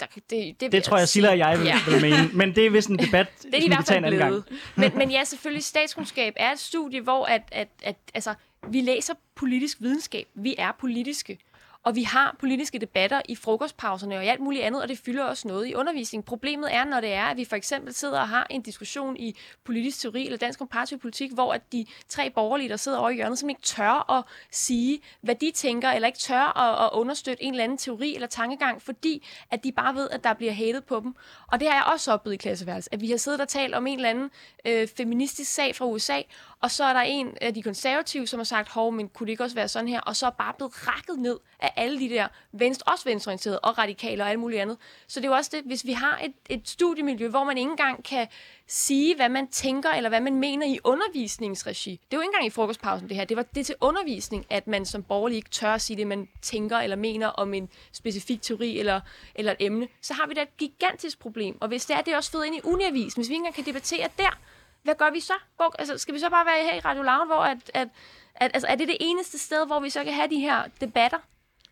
[0.00, 1.78] der, det, det, det tror jeg, Silla og jeg vil, ja.
[1.88, 2.30] vil mene.
[2.32, 4.44] Men det er vist en debat, det er tage en anden gang.
[4.76, 8.34] Men, men ja, selvfølgelig, statskundskab er et studie, hvor at, at, at, altså,
[8.68, 10.26] vi læser politisk videnskab.
[10.34, 11.38] Vi er politiske.
[11.84, 15.24] Og vi har politiske debatter i frokostpauserne og i alt muligt andet, og det fylder
[15.24, 16.24] også noget i undervisning.
[16.24, 19.36] Problemet er, når det er, at vi for eksempel sidder og har en diskussion i
[19.64, 23.14] politisk teori eller dansk komparativ politik, hvor at de tre borgerlige, der sidder over i
[23.14, 27.44] hjørnet, som ikke tør at sige, hvad de tænker, eller ikke tør at, at understøtte
[27.44, 30.84] en eller anden teori eller tankegang, fordi at de bare ved, at der bliver hatet
[30.84, 31.14] på dem.
[31.52, 33.86] Og det har jeg også oplevet i klasseværelset, at vi har siddet og talt om
[33.86, 34.30] en eller anden
[34.66, 36.20] øh, feministisk sag fra USA,
[36.64, 39.30] og så er der en af de konservative, som har sagt, hov, men kunne det
[39.30, 40.00] ikke også være sådan her?
[40.00, 43.78] Og så er bare blevet rakket ned af alle de der, venstre, også venstreorienterede og
[43.78, 44.76] radikale og alt muligt andet.
[45.06, 47.70] Så det er jo også det, hvis vi har et, et studiemiljø, hvor man ikke
[47.70, 48.26] engang kan
[48.66, 51.90] sige, hvad man tænker, eller hvad man mener i undervisningsregi.
[51.90, 53.24] Det er jo ikke engang i frokostpausen, det her.
[53.24, 56.28] Det var det til undervisning, at man som borgerlig ikke tør at sige det, man
[56.42, 59.00] tænker eller mener om en specifik teori eller,
[59.34, 59.88] eller et emne.
[60.00, 61.58] Så har vi da et gigantisk problem.
[61.60, 63.20] Og hvis det er, det er også fedt ind i uniavisen.
[63.20, 64.38] Hvis vi ikke engang kan debattere der,
[64.84, 65.32] hvad gør vi så?
[65.56, 67.88] Hvor, altså, skal vi så bare være her i Radio Loud, hvor at, at,
[68.34, 71.18] at, altså, er det det eneste sted, hvor vi så kan have de her debatter?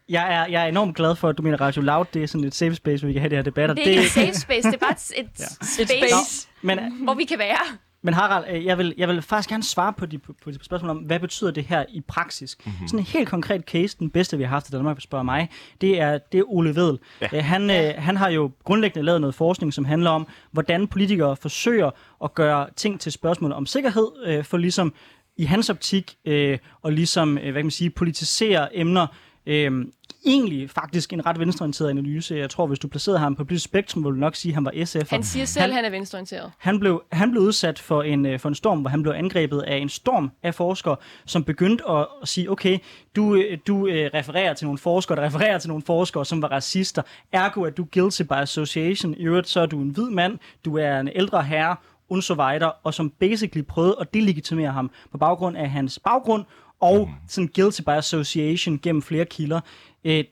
[0.08, 2.46] Jeg er, jeg er enormt glad for, at du mener Radio Loud, det er sådan
[2.46, 3.74] et safe space, hvor vi kan have de her debatter.
[3.74, 5.84] Det er ikke et safe space, det er bare et, et Ja.
[5.84, 7.58] space, Men, hvor vi kan være.
[8.02, 10.64] Men Harald, øh, jeg vil, jeg vil faktisk gerne svare på de, på, på de
[10.64, 12.56] spørgsmål om, hvad betyder det her i praksis?
[12.64, 12.88] Mm-hmm.
[12.88, 15.48] Sådan en helt konkret case, den bedste vi har haft i Danmark, hvis spørger mig,
[15.80, 16.98] det er, det er Ole Vedel.
[17.32, 17.40] Ja.
[17.40, 21.90] Han, øh, han har jo grundlæggende lavet noget forskning, som handler om, hvordan politikere forsøger
[22.24, 24.94] at gøre ting til spørgsmål om sikkerhed, øh, for ligesom
[25.36, 29.06] i hans optik, øh, og ligesom, øh, hvad kan man sige, politisere emner,
[29.46, 29.86] øh,
[30.26, 32.34] egentlig faktisk en ret venstreorienteret analyse.
[32.34, 34.64] Jeg tror, hvis du placerede ham på politisk spektrum, ville du nok sige, at han
[34.64, 35.06] var SF'er.
[35.10, 36.52] Han siger selv, at han er venstreorienteret.
[36.58, 39.60] Han blev, han blev udsat for en, øh, for en storm, hvor han blev angrebet
[39.60, 42.78] af en storm af forskere, som begyndte at, at sige, okay,
[43.16, 46.48] du, øh, du øh, refererer til nogle forskere, der refererer til nogle forskere, som var
[46.48, 47.02] racister.
[47.32, 49.14] Ergo er du guilty by association.
[49.14, 51.76] I øvrigt så er du en hvid mand, du er en ældre herre,
[52.12, 56.44] und so weiter, og som basically prøvede at delegitimere ham på baggrund af hans baggrund,
[56.80, 59.60] og sådan guilty by association gennem flere kilder.
[60.04, 60.24] Øh,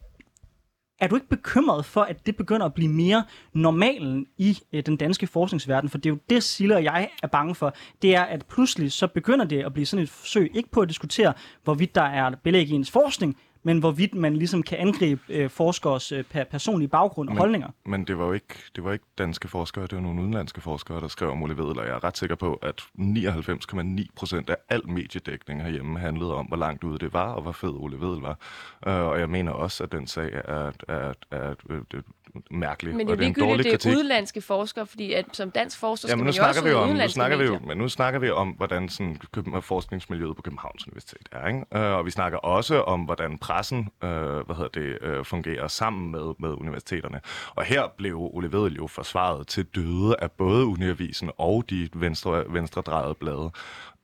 [1.01, 4.97] er du ikke bekymret for, at det begynder at blive mere normalen i øh, den
[4.97, 5.91] danske forskningsverden?
[5.91, 7.75] For det er jo det, Sille og jeg er bange for.
[8.03, 10.89] Det er, at pludselig så begynder det at blive sådan et forsøg, ikke på at
[10.89, 11.33] diskutere,
[11.65, 16.13] hvorvidt der er belæg i ens forskning, men hvorvidt man ligesom kan angribe øh, forskers
[16.13, 17.69] øh, per- personlige baggrund og Men- holdninger.
[17.87, 21.01] Men det var jo ikke, det var ikke danske forskere, det var nogle udenlandske forskere,
[21.01, 24.57] der skrev om Ole Vedel, og jeg er ret sikker på, at 99,9 procent af
[24.69, 28.21] al mediedækning herhjemme handlede om, hvor langt ude det var, og hvor fed Ole Vedel
[28.21, 28.39] var.
[28.87, 32.03] Uh, og jeg mener også, at den sag er, er, er, er, er
[32.51, 33.97] mærkelig, Men det er og det er en dårlig det er kritik.
[33.97, 36.75] udenlandske forskere, fordi at som dansk forsker skal Jamen, nu man jo snakker vi ud
[36.75, 37.67] i om, nu snakker vi jo, medier.
[37.69, 39.21] men nu snakker vi om, hvordan sådan,
[39.61, 41.65] forskningsmiljøet på Københavns Universitet er, ikke?
[41.75, 46.11] Uh, og vi snakker også om, hvordan pressen uh, hvad hedder det, uh, fungerer sammen
[46.13, 47.21] med, med universiteterne.
[47.55, 52.45] Og her blev Ole Vedel jo forsvaret til døde af både Uniavisen og de venstre,
[52.49, 53.51] venstredrejede blade.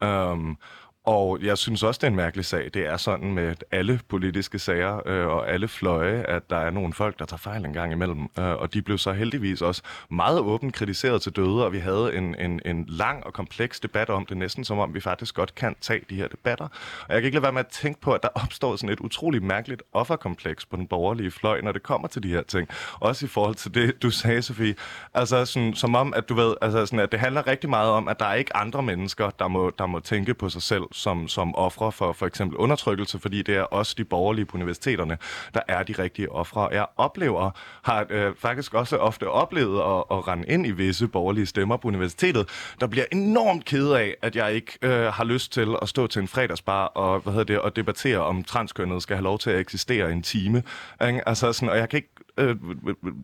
[0.04, 0.58] Um,
[1.06, 2.70] og jeg synes også, det er en mærkelig sag.
[2.74, 6.92] Det er sådan med alle politiske sager øh, og alle fløje, at der er nogle
[6.92, 8.22] folk, der tager fejl en gang imellem.
[8.38, 12.14] Øh, og de blev så heldigvis også meget åbent kritiseret til døde, og vi havde
[12.14, 15.54] en, en, en lang og kompleks debat om det, næsten som om vi faktisk godt
[15.54, 16.68] kan tage de her debatter.
[17.08, 19.00] Og jeg kan ikke lade være med at tænke på, at der opstår sådan et
[19.00, 22.68] utroligt mærkeligt offerkompleks på den borgerlige fløj, når det kommer til de her ting.
[23.00, 24.74] Også i forhold til det, du sagde, Sofie.
[25.14, 28.08] Altså sådan, som om, at du ved, altså sådan, at det handler rigtig meget om,
[28.08, 31.28] at der er ikke andre mennesker, der må, der må tænke på sig selv som,
[31.28, 35.18] som ofre for for eksempel undertrykkelse, fordi det er også de borgerlige på universiteterne,
[35.54, 36.68] der er de rigtige ofre.
[36.72, 37.50] Jeg oplever,
[37.82, 41.88] har øh, faktisk også ofte oplevet at, at rende ind i visse borgerlige stemmer på
[41.88, 42.48] universitetet,
[42.80, 46.22] der bliver enormt kede af, at jeg ikke øh, har lyst til at stå til
[46.22, 49.60] en fredagsbar og, hvad hedder det, og debattere om transkønnet skal have lov til at
[49.60, 50.62] eksistere en time.
[51.06, 51.28] Ikke?
[51.28, 52.56] Altså sådan, og jeg kan ikke øh,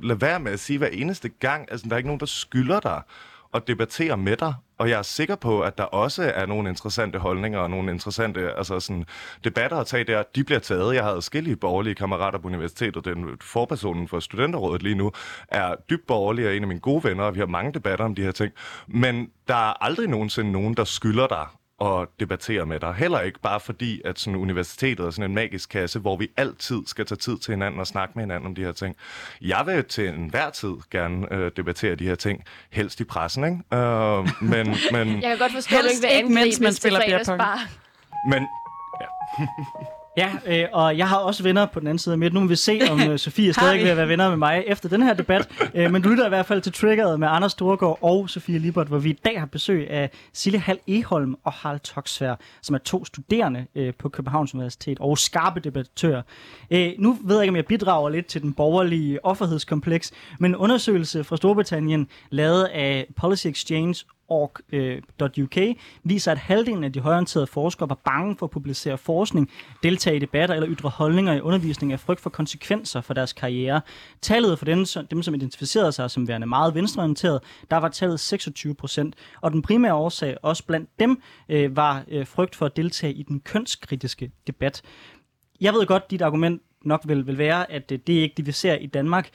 [0.02, 2.80] lade være med at sige hver eneste gang, altså der er ikke nogen, der skylder
[2.80, 3.02] dig
[3.54, 7.18] at debattere med dig, og jeg er sikker på, at der også er nogle interessante
[7.18, 9.04] holdninger og nogle interessante altså sådan,
[9.44, 10.22] debatter at tage der.
[10.34, 10.94] De bliver taget.
[10.94, 13.04] Jeg har adskillige borgerlige kammerater på universitetet.
[13.04, 15.12] Den forpersonen for studenterrådet lige nu
[15.48, 18.14] er dybt borgerlig og en af mine gode venner, og vi har mange debatter om
[18.14, 18.52] de her ting.
[18.88, 21.46] Men der er aldrig nogensinde nogen, der skylder dig
[21.80, 22.94] at debattere med dig.
[22.94, 26.82] Heller ikke bare fordi, at sådan universitetet er sådan en magisk kasse, hvor vi altid
[26.86, 28.96] skal tage tid til hinanden og snakke med hinanden om de her ting.
[29.40, 33.56] Jeg vil til enhver tid gerne øh, debattere de her ting, helst i pressen, ikke?
[33.76, 37.00] Øh, men, men, Jeg kan godt forstå, at du ikke vil ikke, mens man spiller
[37.06, 37.42] beer pong.
[38.28, 38.46] men
[39.00, 39.06] Ja,
[40.18, 42.34] øh, og jeg har også venner på den anden side af midt.
[42.34, 45.02] Nu må vi se, om øh, Sofie stadig vil være venner med mig efter den
[45.02, 45.48] her debat.
[45.74, 48.88] Øh, men du lytter i hvert fald til Triggeret med Anders Storgård og Sofie Libert,
[48.88, 52.78] hvor vi i dag har besøg af Sille Hal Eholm og Harald Toksvær, som er
[52.78, 56.22] to studerende øh, på Københavns Universitet og skarpe debattører.
[56.70, 60.56] Øh, nu ved jeg ikke, om jeg bidrager lidt til den borgerlige offerhedskompleks, men en
[60.56, 67.46] undersøgelse fra Storbritannien, lavet af Policy Exchange org.uk øh, viser, at halvdelen af de højorienterede
[67.46, 69.50] forskere var bange for at publicere forskning,
[69.82, 73.80] deltage i debatter eller ytre holdninger i undervisning af frygt for konsekvenser for deres karriere.
[74.20, 78.20] Tallet for dem, som- dem som identificerede sig som værende meget venstreorienteret, der var tallet
[78.20, 79.14] 26 procent.
[79.40, 83.22] Og den primære årsag, også blandt dem, øh, var øh, frygt for at deltage i
[83.22, 84.82] den kønskritiske debat.
[85.60, 88.52] Jeg ved godt, dit argument nok vil, vil være, at det er ikke det, vi
[88.52, 89.28] ser i Danmark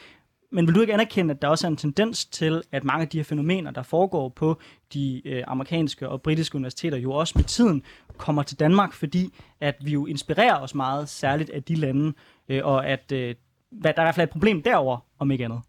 [0.52, 3.08] men vil du ikke anerkende, at der også er en tendens til, at mange af
[3.08, 4.60] de her fænomener, der foregår på
[4.94, 7.84] de øh, amerikanske og britiske universiteter, jo også med tiden
[8.18, 12.14] kommer til Danmark, fordi at vi jo inspirerer os meget, særligt af de lande,
[12.50, 13.36] øh, og at øh,
[13.72, 15.62] hvad, der er i hvert fald et problem derover om ikke andet.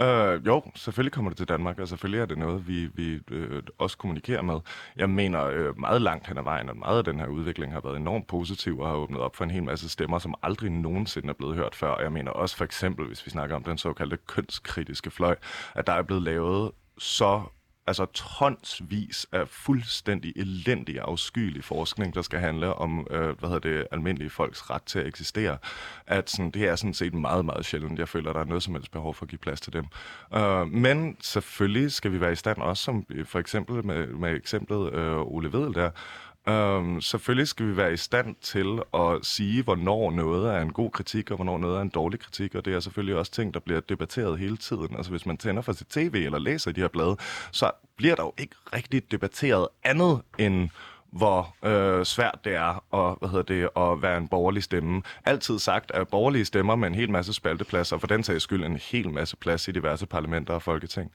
[0.00, 3.62] Øh, jo, selvfølgelig kommer det til Danmark, og selvfølgelig er det noget, vi, vi øh,
[3.78, 4.60] også kommunikerer med.
[4.96, 7.80] Jeg mener øh, meget langt hen ad vejen, at meget af den her udvikling har
[7.80, 11.28] været enormt positiv og har åbnet op for en hel masse stemmer, som aldrig nogensinde
[11.28, 11.88] er blevet hørt før.
[11.88, 15.36] Og jeg mener også for eksempel, hvis vi snakker om den såkaldte kønskritiske fløj,
[15.74, 17.42] at der er blevet lavet så
[17.86, 23.86] altså tonsvis af fuldstændig elendig, afskyelig forskning, der skal handle om, øh, hvad hedder det,
[23.90, 25.58] almindelige folks ret til at eksistere.
[26.06, 27.98] At sådan, det er sådan set meget, meget sjældent.
[27.98, 29.84] Jeg føler, der er noget som helst behov for at give plads til dem.
[30.34, 34.36] Øh, men selvfølgelig skal vi være i stand også, som øh, for eksempel med, med
[34.36, 35.90] eksemplet øh, Ole Vedel der,
[36.48, 40.90] Øhm, selvfølgelig skal vi være i stand til at sige, hvornår noget er en god
[40.90, 43.60] kritik, og hvornår noget er en dårlig kritik, og det er selvfølgelig også ting, der
[43.60, 44.96] bliver debatteret hele tiden.
[44.96, 47.16] Altså hvis man tænder for sit tv eller læser de her blade,
[47.50, 50.68] så bliver der jo ikke rigtig debatteret andet end
[51.10, 55.02] hvor øh, svært det er at, hvad hedder det, at være en borgerlig stemme.
[55.24, 58.64] Altid sagt at borgerlige stemmer med en hel masse spaltepladser, og for den sags skyld
[58.64, 61.12] en hel masse plads i diverse parlamenter og folketing.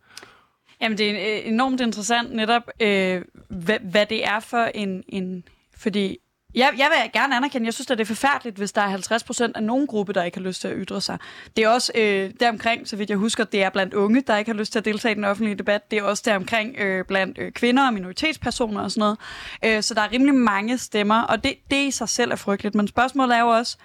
[0.81, 5.03] Jamen, det er øh, enormt interessant netop, øh, hvad, hvad det er for en...
[5.07, 5.43] en
[5.77, 6.17] fordi
[6.55, 9.23] jeg, jeg vil gerne anerkende, jeg synes, at det er forfærdeligt, hvis der er 50
[9.23, 11.17] procent af nogen gruppe, der ikke har lyst til at ytre sig.
[11.57, 14.51] Det er også øh, deromkring, så vidt jeg husker, det er blandt unge, der ikke
[14.51, 15.91] har lyst til at deltage i den offentlige debat.
[15.91, 19.17] Det er også deromkring øh, blandt øh, kvinder og minoritetspersoner og sådan noget.
[19.65, 22.75] Øh, så der er rimelig mange stemmer, og det, det i sig selv er frygteligt.
[22.75, 23.77] Men spørgsmålet er jo også,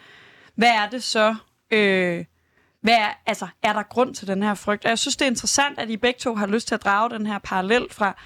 [0.54, 1.34] hvad er det så...
[1.70, 2.24] Øh,
[2.82, 4.84] hvad er, altså, er der grund til den her frygt?
[4.84, 7.10] Og jeg synes, det er interessant, at I begge to har lyst til at drage
[7.10, 8.16] den her parallel fra...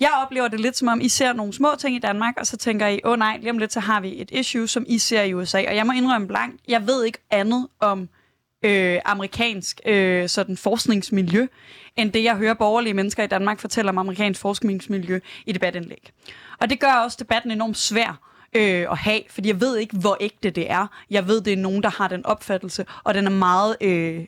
[0.00, 2.56] Jeg oplever det lidt som om, I ser nogle små ting i Danmark, og så
[2.56, 4.98] tænker I, åh oh, nej, lige om lidt, så har vi et issue, som I
[4.98, 5.58] ser i USA.
[5.68, 8.08] Og jeg må indrømme blankt, jeg ved ikke andet om
[8.62, 11.46] øh, amerikansk øh, sådan forskningsmiljø,
[11.96, 16.10] end det, jeg hører borgerlige mennesker i Danmark fortælle om amerikansk forskningsmiljø i debatindlæg.
[16.60, 20.16] Og det gør også debatten enormt svær øh, at have, fordi jeg ved ikke, hvor
[20.20, 20.86] ægte det er.
[21.10, 24.24] Jeg ved, det er nogen, der har den opfattelse, og den er meget øh,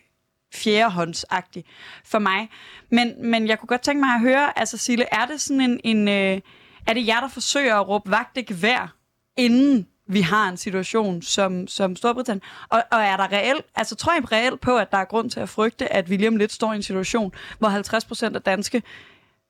[0.55, 1.65] fjerdehåndsagtig
[2.05, 2.49] for mig.
[2.91, 5.81] Men, men jeg kunne godt tænke mig at høre, altså Sille, er det sådan en,
[5.85, 6.41] en øh,
[6.87, 8.97] er det jer, der forsøger at råbe vagt ikke vær,
[9.37, 12.43] inden vi har en situation som, som Storbritannien?
[12.69, 15.41] Og, og er der reelt, altså tror I reelt på, at der er grund til
[15.41, 18.83] at frygte, at William lidt står i en situation, hvor 50 procent af danske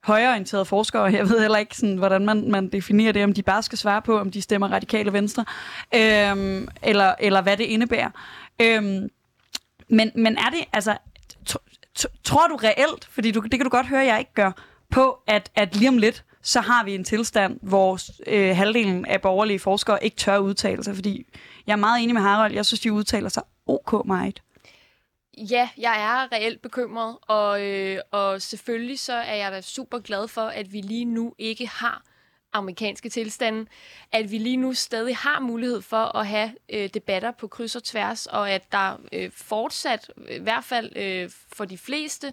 [0.05, 3.63] højreorienterede forskere, jeg ved heller ikke, sådan, hvordan man, man definerer det, om de bare
[3.63, 5.45] skal svare på, om de stemmer radikale venstre,
[5.95, 8.11] øhm, eller, eller hvad det indebærer.
[8.63, 9.09] Øhm,
[9.89, 10.97] men, men er det, altså,
[12.25, 14.53] tror du reelt, fordi du, det kan du godt høre, jeg ikke gør,
[14.91, 19.21] på, at, at lige om lidt, så har vi en tilstand, hvor øh, halvdelen af
[19.21, 21.27] borgerlige forskere ikke tør udtale sig, fordi
[21.67, 24.43] jeg er meget enig med Harald, jeg synes, de udtaler sig ok meget.
[25.39, 30.29] Ja, jeg er reelt bekymret, og, øh, og selvfølgelig så er jeg da super glad
[30.29, 32.03] for, at vi lige nu ikke har
[32.53, 33.67] amerikanske tilstande,
[34.13, 37.85] at vi lige nu stadig har mulighed for at have øh, debatter på kryds og
[37.85, 42.33] tværs, og at der øh, fortsat, i hvert fald øh, for de fleste,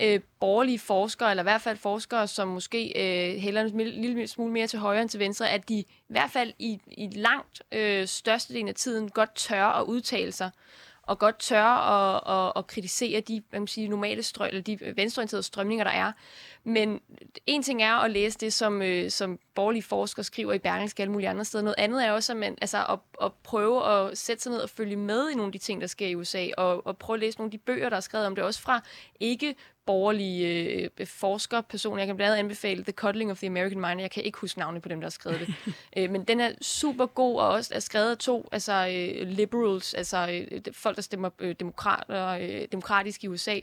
[0.00, 4.52] øh, borgerlige forskere, eller i hvert fald forskere, som måske øh, hælder en lille smule
[4.52, 8.06] mere til højre end til venstre, at de i hvert fald i, i langt øh,
[8.06, 10.50] størstedelen af tiden godt tør at udtale sig
[11.08, 15.42] og godt tør at, at, at kritisere de man sige, normale strøm, eller de venstreorienterede
[15.42, 16.12] strømninger, der er.
[16.64, 17.00] Men
[17.46, 21.12] en ting er at læse det, som, øh, som borgerlige forskere skriver i Berlingske alle
[21.12, 21.64] mulige andre steder.
[21.64, 24.70] Noget andet er også at, man, altså, at, at prøve at sætte sig ned og
[24.70, 27.20] følge med i nogle af de ting, der sker i USA, og, og prøve at
[27.20, 28.80] læse nogle af de bøger, der er skrevet om det, også fra
[29.20, 29.54] ikke
[29.88, 30.48] borgerlige
[30.98, 31.98] øh, forskerpersoner.
[31.98, 34.00] Jeg kan blandt andet anbefale The Cuddling of the American Mind.
[34.00, 35.54] Jeg kan ikke huske navnet på dem, der har skrevet det.
[35.96, 39.94] øh, men den er super god, og også er skrevet af to altså, øh, liberals,
[39.94, 43.60] altså øh, folk, der stemmer øh, demokrater, øh, demokratisk i USA,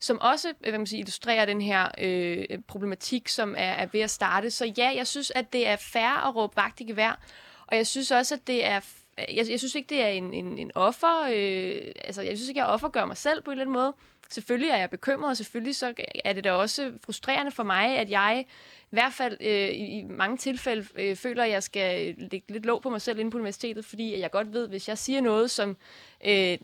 [0.00, 3.86] som også øh, hvad man siger, illustrerer den her øh, Øh, problematik, som er, er
[3.92, 4.50] ved at starte.
[4.50, 7.20] Så ja, jeg synes, at det er fair at råbe vagt i gevær,
[7.66, 8.80] og jeg synes også, at det er
[9.18, 11.22] jeg, jeg synes ikke, det er en, en, en offer.
[11.22, 13.94] Øh, altså, jeg synes ikke, jeg offergør mig selv på en eller anden måde
[14.30, 18.10] selvfølgelig er jeg bekymret, og selvfølgelig så er det da også frustrerende for mig, at
[18.10, 18.44] jeg
[18.80, 22.66] i hvert fald øh, i mange tilfælde øh, føler, at jeg skal øh, lægge lidt
[22.66, 25.50] låg på mig selv inde på universitetet, fordi jeg godt ved, hvis jeg siger noget,
[25.50, 25.76] som
[26.24, 26.58] øh,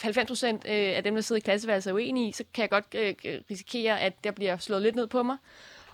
[0.00, 2.70] 90 procent øh, af dem, der sidder i klasseværelset er uenige i, så kan jeg
[2.70, 3.14] godt øh,
[3.50, 5.36] risikere, at der bliver slået lidt ned på mig.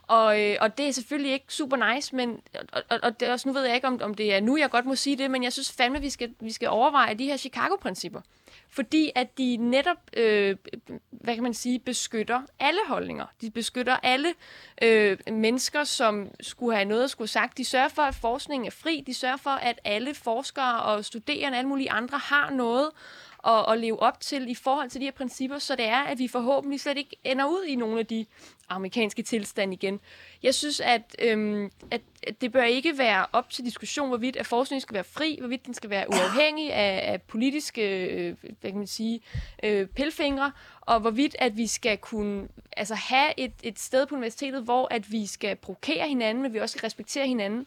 [0.03, 2.41] Og, øh, og det er selvfølgelig ikke super nice, men,
[2.73, 4.57] og, og, og det er også, nu ved jeg ikke, om, om det er nu,
[4.57, 7.25] jeg godt må sige det, men jeg synes fandme, vi skal, vi skal overveje de
[7.25, 8.21] her Chicago-principper
[8.71, 10.57] fordi at de netop, øh,
[11.11, 13.27] hvad kan man sige, beskytter alle holdninger.
[13.41, 14.35] De beskytter alle
[14.83, 17.59] øh, mennesker, som skulle have noget at skulle sagt.
[17.59, 19.05] De sørger for, at forskningen er fri.
[19.07, 22.91] De sørger for, at alle forskere og studerende og alle mulige andre har noget
[23.47, 26.19] at, at leve op til i forhold til de her principper, så det er, at
[26.19, 28.27] vi forhåbentlig slet ikke ender ud i nogle af de
[28.69, 30.01] amerikanske tilstande igen.
[30.43, 34.47] Jeg synes, at, øhm, at, at det bør ikke være op til diskussion, hvorvidt at
[34.47, 38.79] forskningen skal være fri, hvorvidt den skal være uafhængig af, af politiske øh, hvad kan
[38.79, 39.21] man sige,
[39.63, 44.63] øh, pilfingre, og hvorvidt at vi skal kunne altså, have et, et sted på universitetet,
[44.63, 47.67] hvor at vi skal provokere hinanden, men vi også skal respektere hinanden.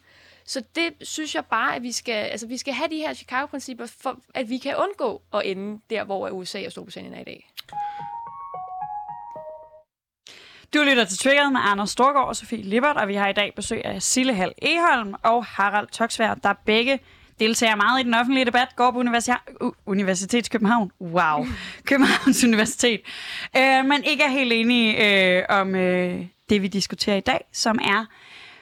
[0.49, 3.85] Så det synes jeg bare, at vi skal, altså, vi skal have de her Chicago-principper,
[4.01, 7.49] for at vi kan undgå at ende der, hvor USA og Storbritannien er i dag.
[10.73, 13.53] Du lytter til Triggeret med Anders Storgård og Sofie Lippert, og vi har i dag
[13.55, 16.99] besøg af Sille Hall Eholm og Harald Toksvær, der begge
[17.39, 20.91] deltager meget i den offentlige debat, går på Universi- uh, Universitet København.
[21.01, 21.45] Wow.
[21.89, 23.01] Københavns Universitet.
[23.57, 27.79] Øh, men ikke er helt enige øh, om øh, det, vi diskuterer i dag, som
[27.81, 28.05] er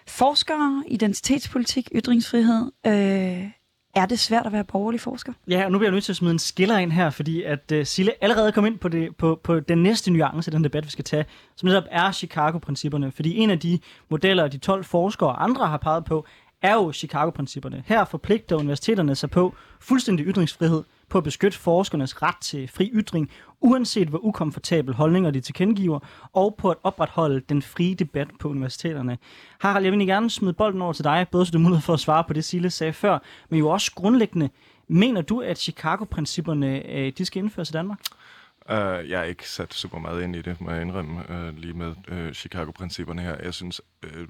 [0.08, 2.72] forskere, identitetspolitik, ytringsfrihed.
[2.88, 3.50] Øh,
[3.96, 5.34] er det svært at være borgerlig forsker?
[5.50, 7.72] Ja, og nu bliver jeg nødt til at smide en skiller ind her, fordi at
[7.76, 10.86] uh, Sille allerede kom ind på, det, på, på den næste nuance af den debat,
[10.86, 13.12] vi skal tage, som netop er Chicago-principperne.
[13.12, 13.80] Fordi en af de
[14.10, 16.26] modeller, de 12 forskere og andre har peget på,
[16.62, 17.84] er jo Chicago-principperne.
[17.86, 23.32] Her forpligter universiteterne sig på fuldstændig ytringsfrihed, på at beskytte forskernes ret til fri ytring,
[23.62, 26.00] uanset hvor ukomfortabel holdninger de tilkendegiver,
[26.34, 29.18] og på at opretholde den frie debat på universiteterne.
[29.60, 31.94] Harald, jeg vil gerne smide bolden over til dig, både så du har mulighed for
[31.94, 34.50] at svare på det, Sille sagde før, men jo også grundlæggende,
[34.88, 38.00] mener du, at Chicago-principperne øh, de skal indføres i Danmark?
[38.70, 41.74] Uh, jeg har ikke sat super meget ind i det, må jeg indrømme, uh, lige
[41.74, 43.38] med uh, Chicago-principperne her.
[43.44, 44.28] Jeg synes, uh,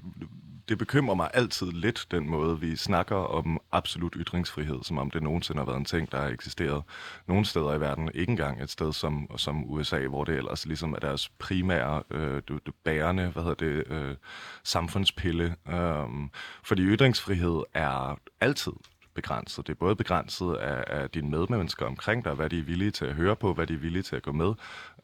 [0.68, 5.22] det bekymrer mig altid lidt, den måde, vi snakker om absolut ytringsfrihed, som om det
[5.22, 6.82] nogensinde har været en ting, der har eksisteret
[7.26, 8.10] nogle steder i verden.
[8.14, 12.20] Ikke engang et sted som, som USA, hvor det ellers ligesom er deres primære, uh,
[12.20, 14.16] det, det bærende, hvad hedder det, uh,
[14.64, 15.56] samfundspille.
[15.72, 16.30] Um,
[16.62, 18.72] fordi ytringsfrihed er altid
[19.20, 19.66] begrænset.
[19.66, 23.04] Det er både begrænset af, af dine medmennesker omkring dig, hvad de er villige til
[23.04, 24.52] at høre på, hvad de er villige til at gå med,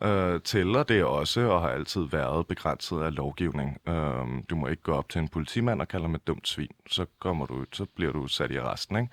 [0.03, 3.79] øh, til, og det er også og har altid været begrænset af lovgivning.
[3.89, 6.75] Øh, du må ikke gå op til en politimand og kalde ham et dumt svin.
[6.87, 8.97] Så, kommer du, så bliver du sat i arresten.
[8.97, 9.11] Ikke?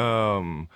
[0.00, 0.66] Øh,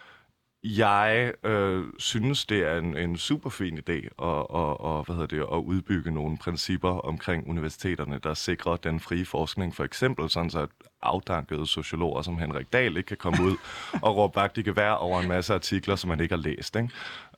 [0.62, 5.36] jeg øh, synes, det er en, en super fin idé at, og, og, hvad hedder
[5.36, 9.74] det, at udbygge nogle principper omkring universiteterne, der sikrer den frie forskning.
[9.74, 10.68] For eksempel sådan, så at
[11.02, 13.56] afdankede sociologer som Henrik Dahl ikke kan komme ud
[14.06, 16.76] og råbe vagt i gevær over en masse artikler, som man ikke har læst.
[16.76, 16.90] Ikke?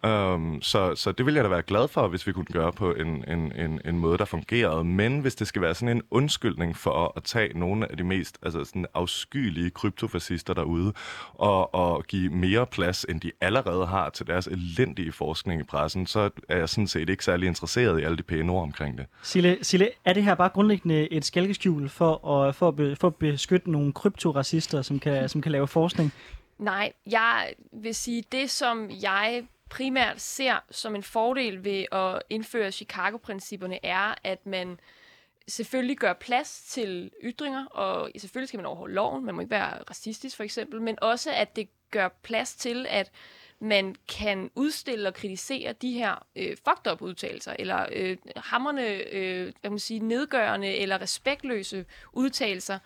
[0.06, 2.92] Um, så, så det vil jeg da være glad for, hvis vi kunne gøre på
[2.92, 4.84] en, en, en, en måde, der fungerede.
[4.84, 8.38] Men hvis det skal være sådan en undskyldning for at tage nogle af de mest
[8.42, 10.92] altså sådan afskyelige kryptofascister derude
[11.34, 16.06] og, og give mere plads, end de allerede har til deres elendige forskning i pressen,
[16.06, 19.06] så er jeg sådan set ikke særlig interesseret i alle de pæne ord omkring det.
[19.22, 23.06] Sille, Sille er det her bare grundlæggende et skælkeskjul for at, for at, be, for
[23.08, 23.14] at
[23.50, 26.12] beskytte nogle kryptoracister, som kan, som kan lave forskning?
[26.58, 32.72] Nej, jeg vil sige, det som jeg primært ser som en fordel ved at indføre
[32.72, 34.80] Chicago-principperne, er, at man
[35.48, 39.82] selvfølgelig gør plads til ytringer, og selvfølgelig skal man overholde loven, man må ikke være
[39.90, 43.10] racistisk for eksempel, men også at det gør plads til, at
[43.60, 49.52] man kan udstille og kritisere de her øh, fucked up udtalelser, eller øh, hammerne, øh,
[49.60, 52.78] hvad man sige, nedgørende eller respektløse udtalelser.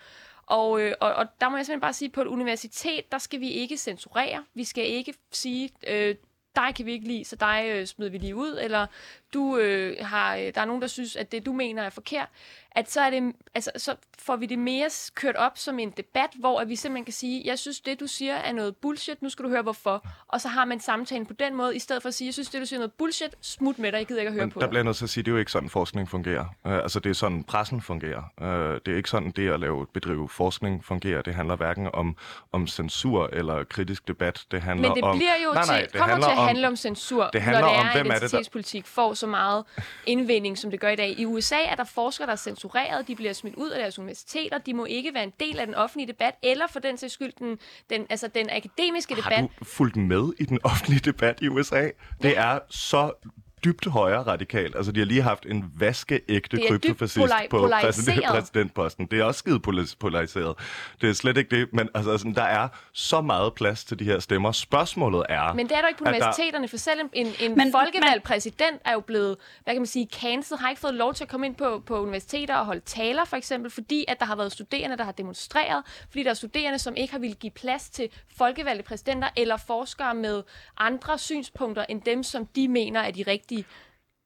[0.47, 3.19] Og, øh, og, og der må jeg simpelthen bare sige, at på et universitet, der
[3.19, 4.45] skal vi ikke censurere.
[4.55, 6.15] Vi skal ikke sige, øh,
[6.57, 8.87] dig kan vi ikke lide, så dig øh, smider vi lige ud, eller
[9.35, 12.29] du øh, har, øh, der er nogen, der synes, at det, du mener, er forkert
[12.77, 16.31] at så, er det, altså, så får vi det mere kørt op som en debat,
[16.39, 19.29] hvor at vi simpelthen kan sige, jeg synes, det du siger er noget bullshit, nu
[19.29, 20.07] skal du høre hvorfor.
[20.29, 22.49] Og så har man samtalen på den måde, i stedet for at sige, jeg synes,
[22.51, 24.51] det du siger er noget bullshit, smut med dig, jeg gider ikke at høre Men
[24.51, 24.71] på der dig.
[24.71, 26.45] bliver jeg nødt til at sige, det er jo ikke sådan, forskning fungerer.
[26.65, 28.23] Uh, altså, det er sådan, pressen fungerer.
[28.41, 28.47] Uh,
[28.87, 31.23] det er ikke sådan, det at lave, bedrive forskning fungerer.
[31.23, 32.17] Det handler hverken om,
[32.53, 34.45] om censur eller kritisk debat.
[34.51, 35.17] Det handler Men det om...
[35.19, 37.61] bliver jo nej, nej, til, det kommer til at om- handle om censur, det handler
[37.61, 39.65] når det om, er, hvem er det, der- får så meget
[40.07, 41.19] indvinding, som det gør i dag.
[41.19, 44.59] I USA er der forskere, der er censureret, de bliver smidt ud af deres universiteter,
[44.59, 47.33] de må ikke være en del af den offentlige debat, eller for den sags skyld
[47.39, 47.59] den,
[47.91, 49.33] den, altså den akademiske debat.
[49.33, 51.91] Har du fulgt med i den offentlige debat i USA?
[52.23, 53.13] Det er så
[53.65, 54.77] dybt højre radikalt.
[54.77, 59.07] Altså, de har lige haft en vaskeægte kryptofascist på præsident, præsidentposten.
[59.07, 59.61] Det er også skide
[60.01, 60.55] polariseret.
[61.01, 64.05] Det er slet ikke det, men altså, sådan, der er så meget plads til de
[64.05, 64.53] her stemmer.
[64.53, 65.53] Spørgsmålet er...
[65.55, 67.73] Men det er der ikke på at der- universiteterne, for selv en, en, en Men-
[67.73, 71.15] folkevalgt men- præsident er jo blevet, hvad kan man sige, cancelled, har ikke fået lov
[71.15, 74.27] til at komme ind på, på universiteter og holde taler, for eksempel, fordi at der
[74.27, 77.51] har været studerende, der har demonstreret, fordi der er studerende, som ikke har ville give
[77.51, 78.09] plads til
[78.39, 80.43] folkevalgte præsidenter eller forskere med
[80.79, 83.54] andre synspunkter end dem, som de mener er de rigtige.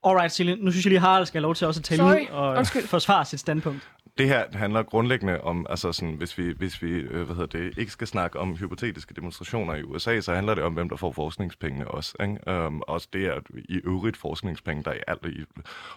[0.04, 2.20] Alright, Sille, nu synes jeg lige, Harald skal have lov til også at tale Sorry.
[2.20, 2.86] ud og Undskyld.
[2.86, 3.88] forsvare sit standpunkt.
[4.18, 7.78] det her handler grundlæggende om, altså sådan, hvis vi, hvis vi øh, hvad hedder det,
[7.78, 11.12] ikke skal snakke om hypotetiske demonstrationer i USA, så handler det om, hvem der får
[11.12, 12.14] forskningspengene også.
[12.22, 12.66] Ikke?
[12.66, 15.44] Um, også det er i øvrigt forskningspenge, der i, alt, i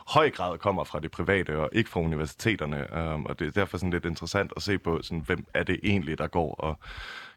[0.07, 2.87] høj grad kommer fra det private og ikke fra universiteterne.
[3.13, 5.79] Um, og det er derfor sådan lidt interessant at se på, sådan, hvem er det
[5.83, 6.79] egentlig, der går og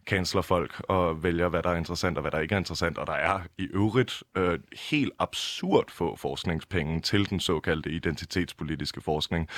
[0.07, 2.99] canceler folk og vælger, hvad der er interessant og hvad der ikke er interessant.
[2.99, 4.59] Og der er i øvrigt øh,
[4.91, 9.49] helt absurd få forskningspenge til den såkaldte identitetspolitiske forskning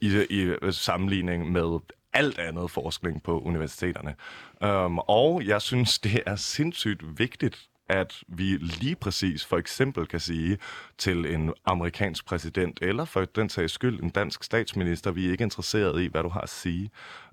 [0.00, 1.78] i, i øh, sammenligning med
[2.12, 4.14] alt andet forskning på universiteterne.
[4.60, 10.20] Um, og jeg synes, det er sindssygt vigtigt, at vi lige præcis for eksempel kan
[10.20, 10.58] sige
[10.98, 15.44] til en amerikansk præsident, eller for den sags skyld en dansk statsminister, vi er ikke
[15.44, 16.90] interesseret i, hvad du har at sige.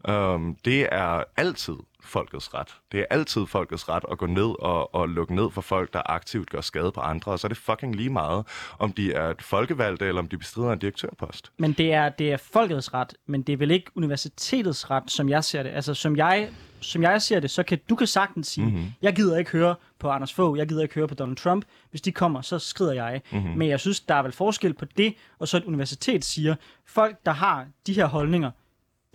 [0.10, 1.76] Um, det er altid
[2.06, 2.76] folkets ret.
[2.92, 6.02] Det er altid folkets ret at gå ned og, og lukke ned for folk, der
[6.06, 8.46] aktivt gør skade på andre, og så er det fucking lige meget,
[8.80, 11.52] om de er et folkevalgte, eller om de bestrider en direktørpost.
[11.58, 15.30] Men det er, det er folkets ret, men det er vel ikke universitetets ret, som
[15.30, 15.70] jeg ser det.
[15.70, 16.50] Altså, som jeg,
[16.80, 18.86] som jeg ser det, så kan du kan sagtens sige, mm-hmm.
[19.02, 21.66] jeg gider ikke høre på Anders Fogh, jeg gider ikke høre på Donald Trump.
[21.90, 23.22] Hvis de kommer, så skrider jeg.
[23.32, 23.58] Mm-hmm.
[23.58, 27.18] Men jeg synes, der er vel forskel på det, og så et universitet siger, folk,
[27.26, 28.52] der har de her holdninger,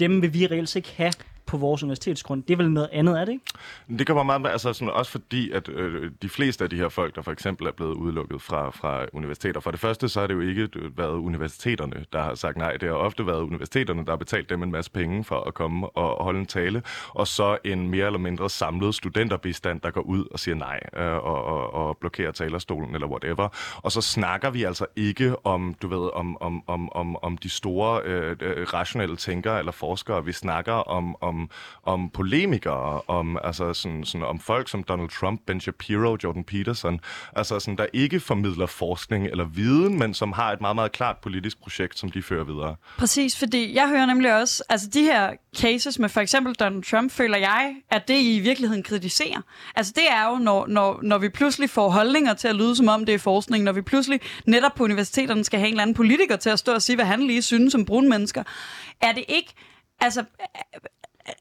[0.00, 1.12] dem vil vi reelt ikke have
[1.50, 2.42] på vores universitetsgrund.
[2.42, 3.98] Det er vel noget andet, er det ikke?
[3.98, 6.88] Det kommer meget med, altså sådan, også fordi, at øh, de fleste af de her
[6.88, 10.26] folk, der for eksempel er blevet udelukket fra, fra universiteter, for det første, så har
[10.26, 12.72] det jo ikke øh, været universiteterne, der har sagt nej.
[12.72, 15.88] Det har ofte været universiteterne, der har betalt dem en masse penge for at komme
[15.88, 20.24] og holde en tale, og så en mere eller mindre samlet studenterbistand, der går ud
[20.30, 23.48] og siger nej øh, og, og, og blokerer talerstolen eller whatever.
[23.76, 27.48] Og så snakker vi altså ikke om, du ved, om, om, om, om, om de
[27.48, 30.24] store øh, øh rationelle tænkere eller forskere.
[30.24, 31.39] Vi snakker om, om
[31.82, 37.00] om, polemikere, om, altså sådan, sådan, om folk som Donald Trump, Ben Shapiro, Jordan Peterson,
[37.36, 41.16] altså sådan, der ikke formidler forskning eller viden, men som har et meget, meget klart
[41.16, 42.76] politisk projekt, som de fører videre.
[42.98, 47.12] Præcis, fordi jeg hører nemlig også, altså de her cases med for eksempel Donald Trump,
[47.12, 49.42] føler jeg, at det I i virkeligheden kritiserer.
[49.76, 52.88] Altså det er jo, når, når, når vi pludselig får holdninger til at lyde som
[52.88, 55.94] om det er forskning, når vi pludselig netop på universiteterne skal have en eller anden
[55.94, 58.42] politiker til at stå og sige, hvad han lige synes som brune mennesker.
[59.00, 59.52] Er det ikke,
[60.00, 60.24] altså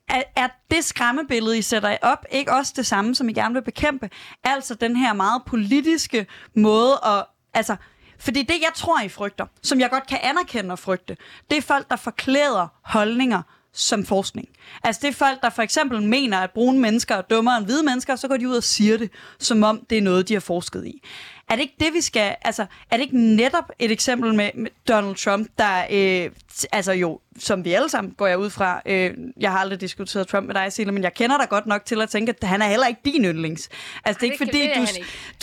[0.07, 3.63] er, er det skræmmebillede, I sætter op, ikke også det samme, som I gerne vil
[3.63, 4.09] bekæmpe?
[4.43, 7.25] Altså den her meget politiske måde at...
[7.53, 7.75] Altså,
[8.19, 11.17] fordi det, jeg tror, I frygter, som jeg godt kan anerkende og frygte,
[11.49, 13.41] det er folk, der forklæder holdninger
[13.73, 14.47] som forskning.
[14.83, 17.83] Altså det er folk, der for eksempel mener, at brune mennesker er dummere end hvide
[17.83, 20.41] mennesker, så går de ud og siger det, som om det er noget, de har
[20.41, 21.01] forsket i.
[21.49, 22.35] Er det ikke det, vi skal...
[22.41, 25.83] Altså, er det ikke netop et eksempel med, med Donald Trump, der...
[25.91, 26.31] Øh,
[26.71, 28.81] altså jo, som vi alle sammen går jeg ud fra...
[28.85, 31.85] Øh, jeg har aldrig diskuteret Trump med dig, Silla, men jeg kender dig godt nok
[31.85, 33.69] til at tænke, at han er heller ikke din yndlings.
[34.05, 34.85] Altså, det er ikke fordi, du,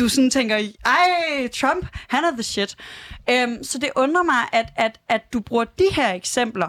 [0.05, 2.77] du sådan tænker, ej, Trump, han er the shit.
[3.31, 6.69] Øhm, så det undrer mig, at, at, at du bruger de her eksempler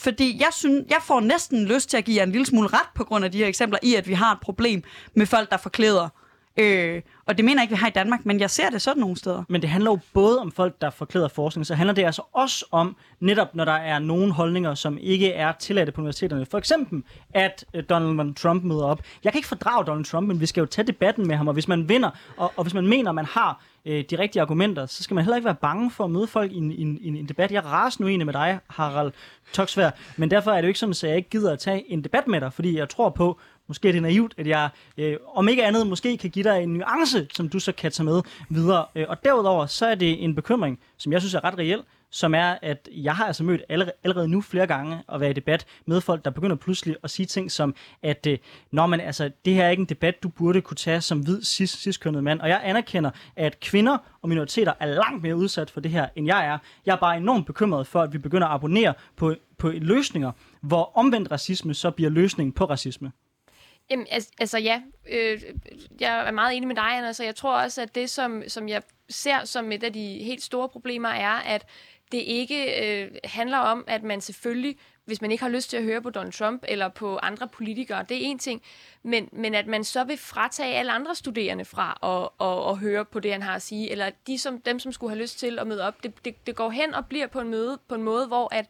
[0.00, 2.88] fordi jeg, synes, jeg får næsten lyst til at give jer en lille smule ret
[2.94, 4.82] på grund af de her eksempler i, at vi har et problem
[5.14, 6.08] med folk, der forklæder
[6.56, 9.00] Øh, og det mener jeg ikke, vi har i Danmark, men jeg ser det sådan
[9.00, 9.44] nogle steder.
[9.48, 12.64] Men det handler jo både om folk, der forklæder forskning, så handler det altså også
[12.70, 16.46] om, netop når der er nogle holdninger, som ikke er tilladte på universiteterne.
[16.46, 17.02] For eksempel,
[17.34, 19.02] at øh, Donald Trump møder op.
[19.24, 21.54] Jeg kan ikke fordrage Donald Trump, men vi skal jo tage debatten med ham, og
[21.54, 24.86] hvis man vinder, og, og hvis man mener, at man har øh, de rigtige argumenter,
[24.86, 26.98] så skal man heller ikke være bange for at møde folk i en, i en,
[27.00, 27.52] i en debat.
[27.52, 29.12] Jeg raser nu uenig med dig, Harald
[29.52, 32.04] Toksvær, men derfor er det jo ikke sådan, at jeg ikke gider at tage en
[32.04, 33.38] debat med dig, fordi jeg tror på,
[33.72, 34.68] Måske er det naivt, at jeg,
[34.98, 38.04] øh, om ikke andet, måske kan give dig en nuance, som du så kan tage
[38.04, 38.86] med videre.
[38.94, 42.34] Øh, og derudover, så er det en bekymring, som jeg synes er ret reel, som
[42.34, 46.00] er, at jeg har altså mødt allerede, nu flere gange at være i debat med
[46.00, 48.38] folk, der begynder pludselig at sige ting som, at øh,
[48.70, 51.42] når man, altså, det her er ikke en debat, du burde kunne tage som hvid
[51.42, 52.40] cis, ciskønnet mand.
[52.40, 56.26] Og jeg anerkender, at kvinder og minoriteter er langt mere udsat for det her, end
[56.26, 56.58] jeg er.
[56.86, 60.92] Jeg er bare enormt bekymret for, at vi begynder at abonnere på, på løsninger, hvor
[60.94, 63.12] omvendt racisme så bliver løsningen på racisme.
[63.90, 65.42] Jamen, altså, altså ja, øh,
[66.00, 68.68] jeg er meget enig med dig, Anna, så jeg tror også, at det, som, som
[68.68, 71.66] jeg ser som et af de helt store problemer, er, at
[72.12, 75.82] det ikke øh, handler om, at man selvfølgelig, hvis man ikke har lyst til at
[75.82, 78.62] høre på Donald Trump eller på andre politikere, det er en ting,
[79.02, 83.04] men, men at man så vil fratage alle andre studerende fra at, at, at høre
[83.04, 85.58] på det, han har at sige, eller de som, dem, som skulle have lyst til
[85.58, 88.02] at møde op, det, det, det går hen og bliver på en, møde, på en
[88.02, 88.66] måde, hvor at,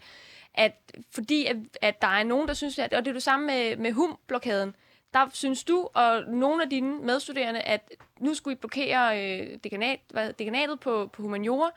[0.54, 0.72] at
[1.10, 3.76] fordi at, at der er nogen, der synes, at, og det er det samme med,
[3.76, 4.74] med hum-blokaden,
[5.14, 7.90] der synes du og nogle af dine medstuderende, at
[8.20, 11.70] nu skulle I blokere øh, dekanat, hvad, dekanatet på, på humaniora,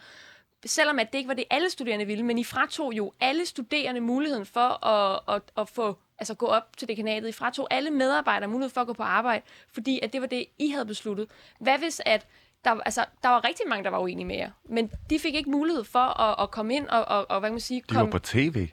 [0.65, 4.01] selvom at det ikke var det, alle studerende ville, men I fratog jo alle studerende
[4.01, 7.29] muligheden for at, at, at få altså gå op til dekanatet.
[7.29, 9.41] I fratog alle medarbejdere mulighed for at gå på arbejde,
[9.73, 11.29] fordi at det var det, I havde besluttet.
[11.59, 12.27] Hvad hvis at
[12.65, 15.49] der, altså, der var rigtig mange, der var uenige med jer, men de fik ikke
[15.49, 17.81] mulighed for at, at komme ind og, og, og hvad kan man sige...
[17.89, 18.05] De kom...
[18.05, 18.67] var på tv.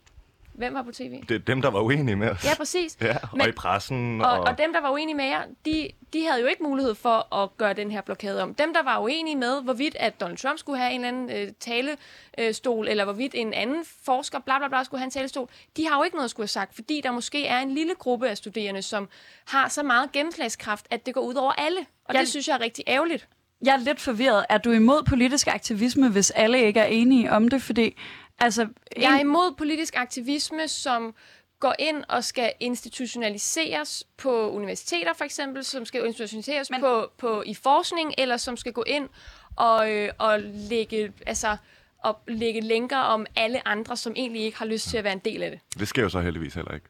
[0.54, 1.20] Hvem var på tv?
[1.28, 2.44] Det er dem, der var uenige med os.
[2.44, 2.96] Ja, præcis.
[3.00, 4.20] Ja, og Men- i pressen.
[4.20, 7.34] Og, og dem, der var uenige med jer, de, de havde jo ikke mulighed for
[7.34, 8.54] at gøre den her blokade om.
[8.54, 11.52] Dem, der var uenige med, hvorvidt at Donald Trump skulle have en eller anden øh,
[11.60, 15.96] talestol, eller hvorvidt en anden forsker, bla bla bla, skulle have en talestol, de har
[15.96, 18.36] jo ikke noget at skulle have sagt, fordi der måske er en lille gruppe af
[18.36, 19.08] studerende, som
[19.46, 21.78] har så meget gennemslagskraft, at det går ud over alle.
[22.04, 23.28] Og Jeg- det synes jeg er rigtig ærgerligt.
[23.64, 24.44] Jeg er lidt forvirret.
[24.48, 27.62] Er du imod politisk aktivisme, hvis alle ikke er enige om det?
[27.62, 27.96] Fordi,
[28.38, 28.66] altså...
[28.96, 31.14] Jeg er en- imod politisk aktivisme, som
[31.60, 36.88] går ind og skal institutionaliseres på universiteter for eksempel, som skal institutionaliseres Men- Men...
[36.90, 39.08] på, på, i forskning, eller som skal gå ind
[39.56, 41.56] og, øh, og lægge, altså,
[42.04, 45.18] og lægge lænker om alle andre, som egentlig ikke har lyst til at være en
[45.24, 45.60] del af det.
[45.78, 46.86] Det sker jo så heldigvis heller ikke.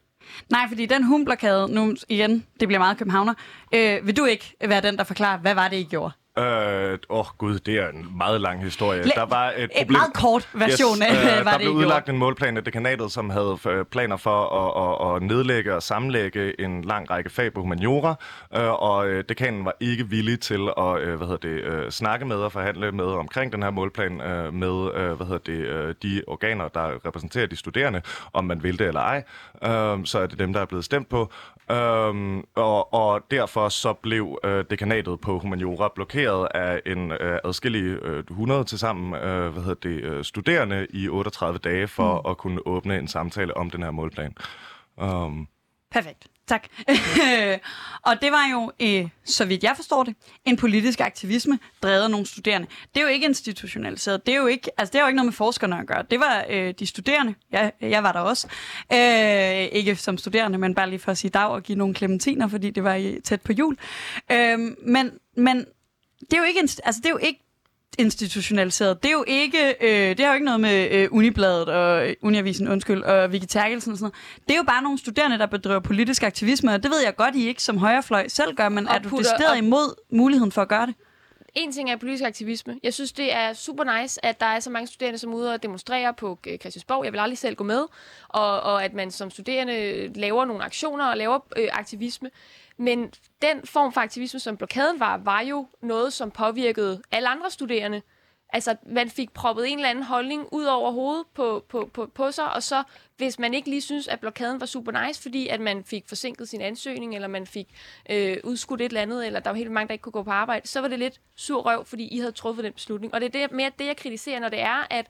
[0.49, 3.33] Nej, fordi den humblokade, nu igen, det bliver meget københavner,
[3.75, 6.11] øh, vil du ikke være den, der forklarer, hvad var det, I gjorde?
[6.37, 6.43] Åh
[6.91, 9.01] øh, oh gud, det er en meget lang historie.
[9.01, 9.91] La- der var et En problem.
[9.91, 11.77] meget kort version af, øh, der det, I blev gjorde.
[11.85, 15.83] udlagt en målplan af dekanatet, som havde øh, planer for at, at, at nedlægge og
[15.83, 18.15] sammenlægge en lang række fag på humaniora,
[18.57, 22.25] øh, og øh, dekanen var ikke villig til at øh, hvad hedder det, øh, snakke
[22.25, 25.95] med og forhandle med omkring den her målplan øh, med øh, hvad hedder det, øh,
[26.03, 28.01] de organer, der repræsenterer de studerende,
[28.33, 29.23] om man vil det eller ej.
[29.63, 31.31] Øh, så er det dem, der er blevet stemt på.
[31.71, 37.97] Øhm, og, og derfor så blev øh, dekanatet på humaniora blokeret af en øh, adskillige
[38.01, 42.31] øh, 100 til sammen øh, hvad hedder det, øh, studerende i 38 dage for mm.
[42.31, 44.35] at kunne åbne en samtale om den her målplan.
[44.97, 45.47] Um,
[45.91, 46.27] Perfekt.
[46.47, 46.67] Tak.
[48.07, 50.15] og det var jo, øh, så vidt jeg forstår det,
[50.45, 52.67] en politisk aktivisme drevet af nogle studerende.
[52.93, 54.25] Det er jo ikke institutionaliseret.
[54.25, 56.03] Det er jo ikke, altså det har jo ikke noget med forskerne at gøre.
[56.11, 57.35] Det var øh, de studerende.
[57.51, 58.47] Jeg, jeg var der også.
[58.93, 62.47] Øh, ikke som studerende, men bare lige for at sige dag og give nogle klementiner,
[62.47, 63.77] fordi det var i, tæt på jul.
[64.31, 65.65] Øh, men, men
[66.19, 67.39] det er jo ikke, altså det er jo ikke
[67.99, 69.03] institutionaliseret.
[69.03, 72.15] Det er jo ikke, øh, det har jo ikke noget med øh, Unibladet og øh,
[72.21, 74.43] Uniavisen, undskyld, og Vicky Terkelsen og sådan noget.
[74.47, 77.35] Det er jo bare nogle studerende, der bedriver politisk aktivisme, og det ved jeg godt,
[77.35, 80.67] I ikke som højrefløj selv gør, men Og er du decideret imod muligheden for at
[80.67, 80.95] gøre det?
[81.55, 82.79] En ting er politisk aktivisme.
[82.83, 85.53] Jeg synes, det er super nice, at der er så mange studerende, som er ude
[85.53, 87.05] og demonstrere på øh, Christiansborg.
[87.05, 87.85] Jeg vil aldrig selv gå med.
[88.29, 92.29] Og, og at man som studerende laver nogle aktioner og laver øh, aktivisme.
[92.77, 97.51] Men den form for aktivisme, som blokaden var, var jo noget, som påvirkede alle andre
[97.51, 98.01] studerende.
[98.49, 102.31] Altså, man fik proppet en eller anden holdning ud over hovedet på, på, på, på
[102.31, 102.83] sig, og så,
[103.17, 106.49] hvis man ikke lige synes, at blokaden var super nice, fordi at man fik forsinket
[106.49, 107.67] sin ansøgning, eller man fik
[108.09, 110.31] øh, udskudt et eller andet, eller der var helt mange, der ikke kunne gå på
[110.31, 113.13] arbejde, så var det lidt sur røv, fordi I havde truffet den beslutning.
[113.13, 115.07] Og det er det, mere det, jeg kritiserer, når det er, at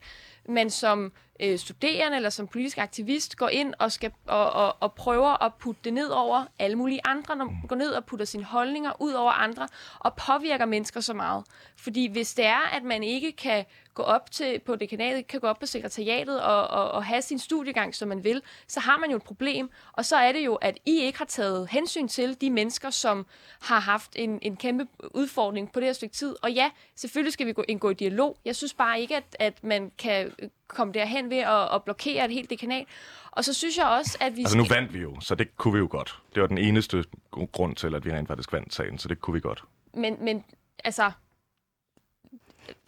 [0.48, 4.92] man som øh, studerende eller som politisk aktivist går ind og, skal, og, og, og
[4.92, 8.26] prøver at putte det ned over alle mulige andre, når man går ned og putter
[8.26, 11.44] sine holdninger ud over andre, og påvirker mennesker så meget.
[11.76, 13.64] Fordi hvis det er, at man ikke kan
[13.94, 17.38] gå op til på dekanatet, kan gå op på sekretariatet og, og, og have sin
[17.38, 19.70] studiegang, som man vil, så har man jo et problem.
[19.92, 23.26] Og så er det jo, at I ikke har taget hensyn til de mennesker, som
[23.62, 26.36] har haft en, en kæmpe udfordring på det her stykke tid.
[26.42, 28.36] Og ja, selvfølgelig skal vi gå, indgå i dialog.
[28.44, 30.32] Jeg synes bare ikke, at, at man kan
[30.68, 32.86] komme derhen ved at, at blokere et helt dekanat.
[33.30, 35.72] Og så synes jeg også, at vi altså nu vandt vi jo, så det kunne
[35.72, 36.18] vi jo godt.
[36.34, 37.04] Det var den eneste
[37.36, 39.64] gr- grund til, at vi rent faktisk vandt sagen, så det kunne vi godt.
[39.94, 40.44] men, men
[40.84, 41.10] altså,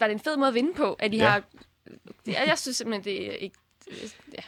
[0.00, 1.28] var det en fed måde at vinde på, at I Ja.
[1.28, 1.42] har...
[2.26, 3.56] Jeg, jeg synes simpelthen, det er ikke...
[4.32, 4.42] Ja.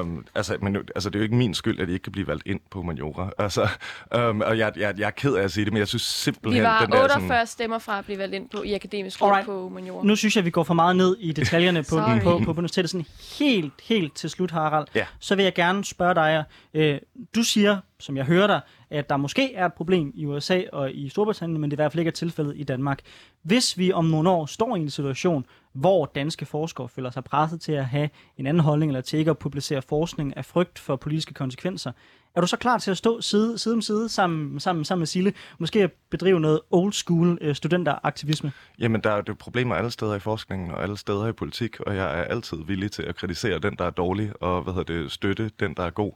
[0.00, 2.12] Um, altså, men, nu- altså, det er jo ikke min skyld, at I ikke kan
[2.12, 3.30] blive valgt ind på humaniora.
[3.38, 3.68] Altså,
[4.16, 6.62] um, og jeg, jeg, jeg er ked af at sige det, men jeg synes simpelthen,
[6.62, 7.46] Vi var den der 48 sådan...
[7.46, 9.46] stemmer fra at blive valgt ind på i akademisk råd Alright.
[9.46, 10.04] på Humaniora.
[10.06, 12.90] Nu synes jeg, vi går for meget ned i detaljerne på, på, på, på universitetet.
[12.90, 13.06] Sådan
[13.38, 14.86] helt, helt til slut, Harald.
[14.94, 15.06] Ja.
[15.20, 16.44] Så vil jeg gerne spørge dig.
[16.74, 16.98] Øh,
[17.34, 18.60] du siger, som jeg hører dig,
[18.90, 21.82] at der måske er et problem i USA og i Storbritannien, men det er i
[21.82, 23.00] hvert fald ikke er tilfældet i Danmark.
[23.42, 27.60] Hvis vi om nogle år står i en situation, hvor danske forskere føler sig presset
[27.60, 30.96] til at have en anden holdning, eller til ikke at publicere forskning af frygt for
[30.96, 31.92] politiske konsekvenser,
[32.34, 35.06] er du så klar til at stå side, side om side sammen, sammen, sammen med
[35.06, 38.52] Sille, måske at bedrive noget old school øh, studenteraktivisme?
[38.78, 41.96] Jamen, der er jo problemer alle steder i forskningen og alle steder i politik, og
[41.96, 45.12] jeg er altid villig til at kritisere den, der er dårlig, og hvad hedder det,
[45.12, 46.12] støtte den, der er god.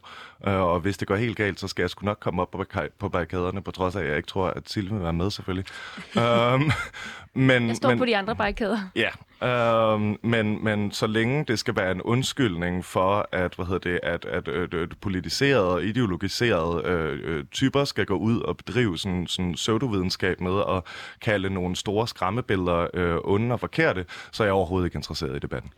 [0.47, 2.63] Uh, og hvis det går helt galt, så skal jeg sgu nok komme op på,
[2.99, 5.65] på barrikaderne, på trods af, at jeg ikke tror, at Silve vil være med, selvfølgelig.
[6.15, 6.71] um,
[7.35, 8.79] men, Jeg står men, på de andre barrikader.
[8.95, 9.09] Ja,
[9.47, 13.99] øhm, men, men så længe det skal være en undskyldning for, at, hvad hedder det,
[14.03, 18.97] at, at, at, at politiserede og ideologiserede øh, øh, typer skal gå ud og bedrive
[18.97, 20.83] sådan, sådan pseudovidenskab med at
[21.21, 25.39] kalde nogle store skræmmebilleder øh, onde og forkerte, så er jeg overhovedet ikke interesseret i
[25.39, 25.71] debatten.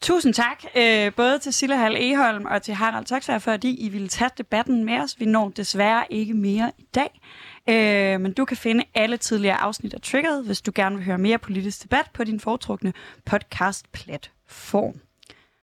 [0.00, 4.08] Tusind tak, øh, både til Silla Hall Eholm og til Harald Toksvær, fordi I ville
[4.08, 5.16] tage debatten med os.
[5.18, 7.20] Vi når desværre ikke mere i dag.
[7.68, 11.18] Øh, men du kan finde alle tidligere afsnit af Triggered, hvis du gerne vil høre
[11.18, 12.92] mere politisk debat på din foretrukne
[13.24, 15.00] podcast-platform.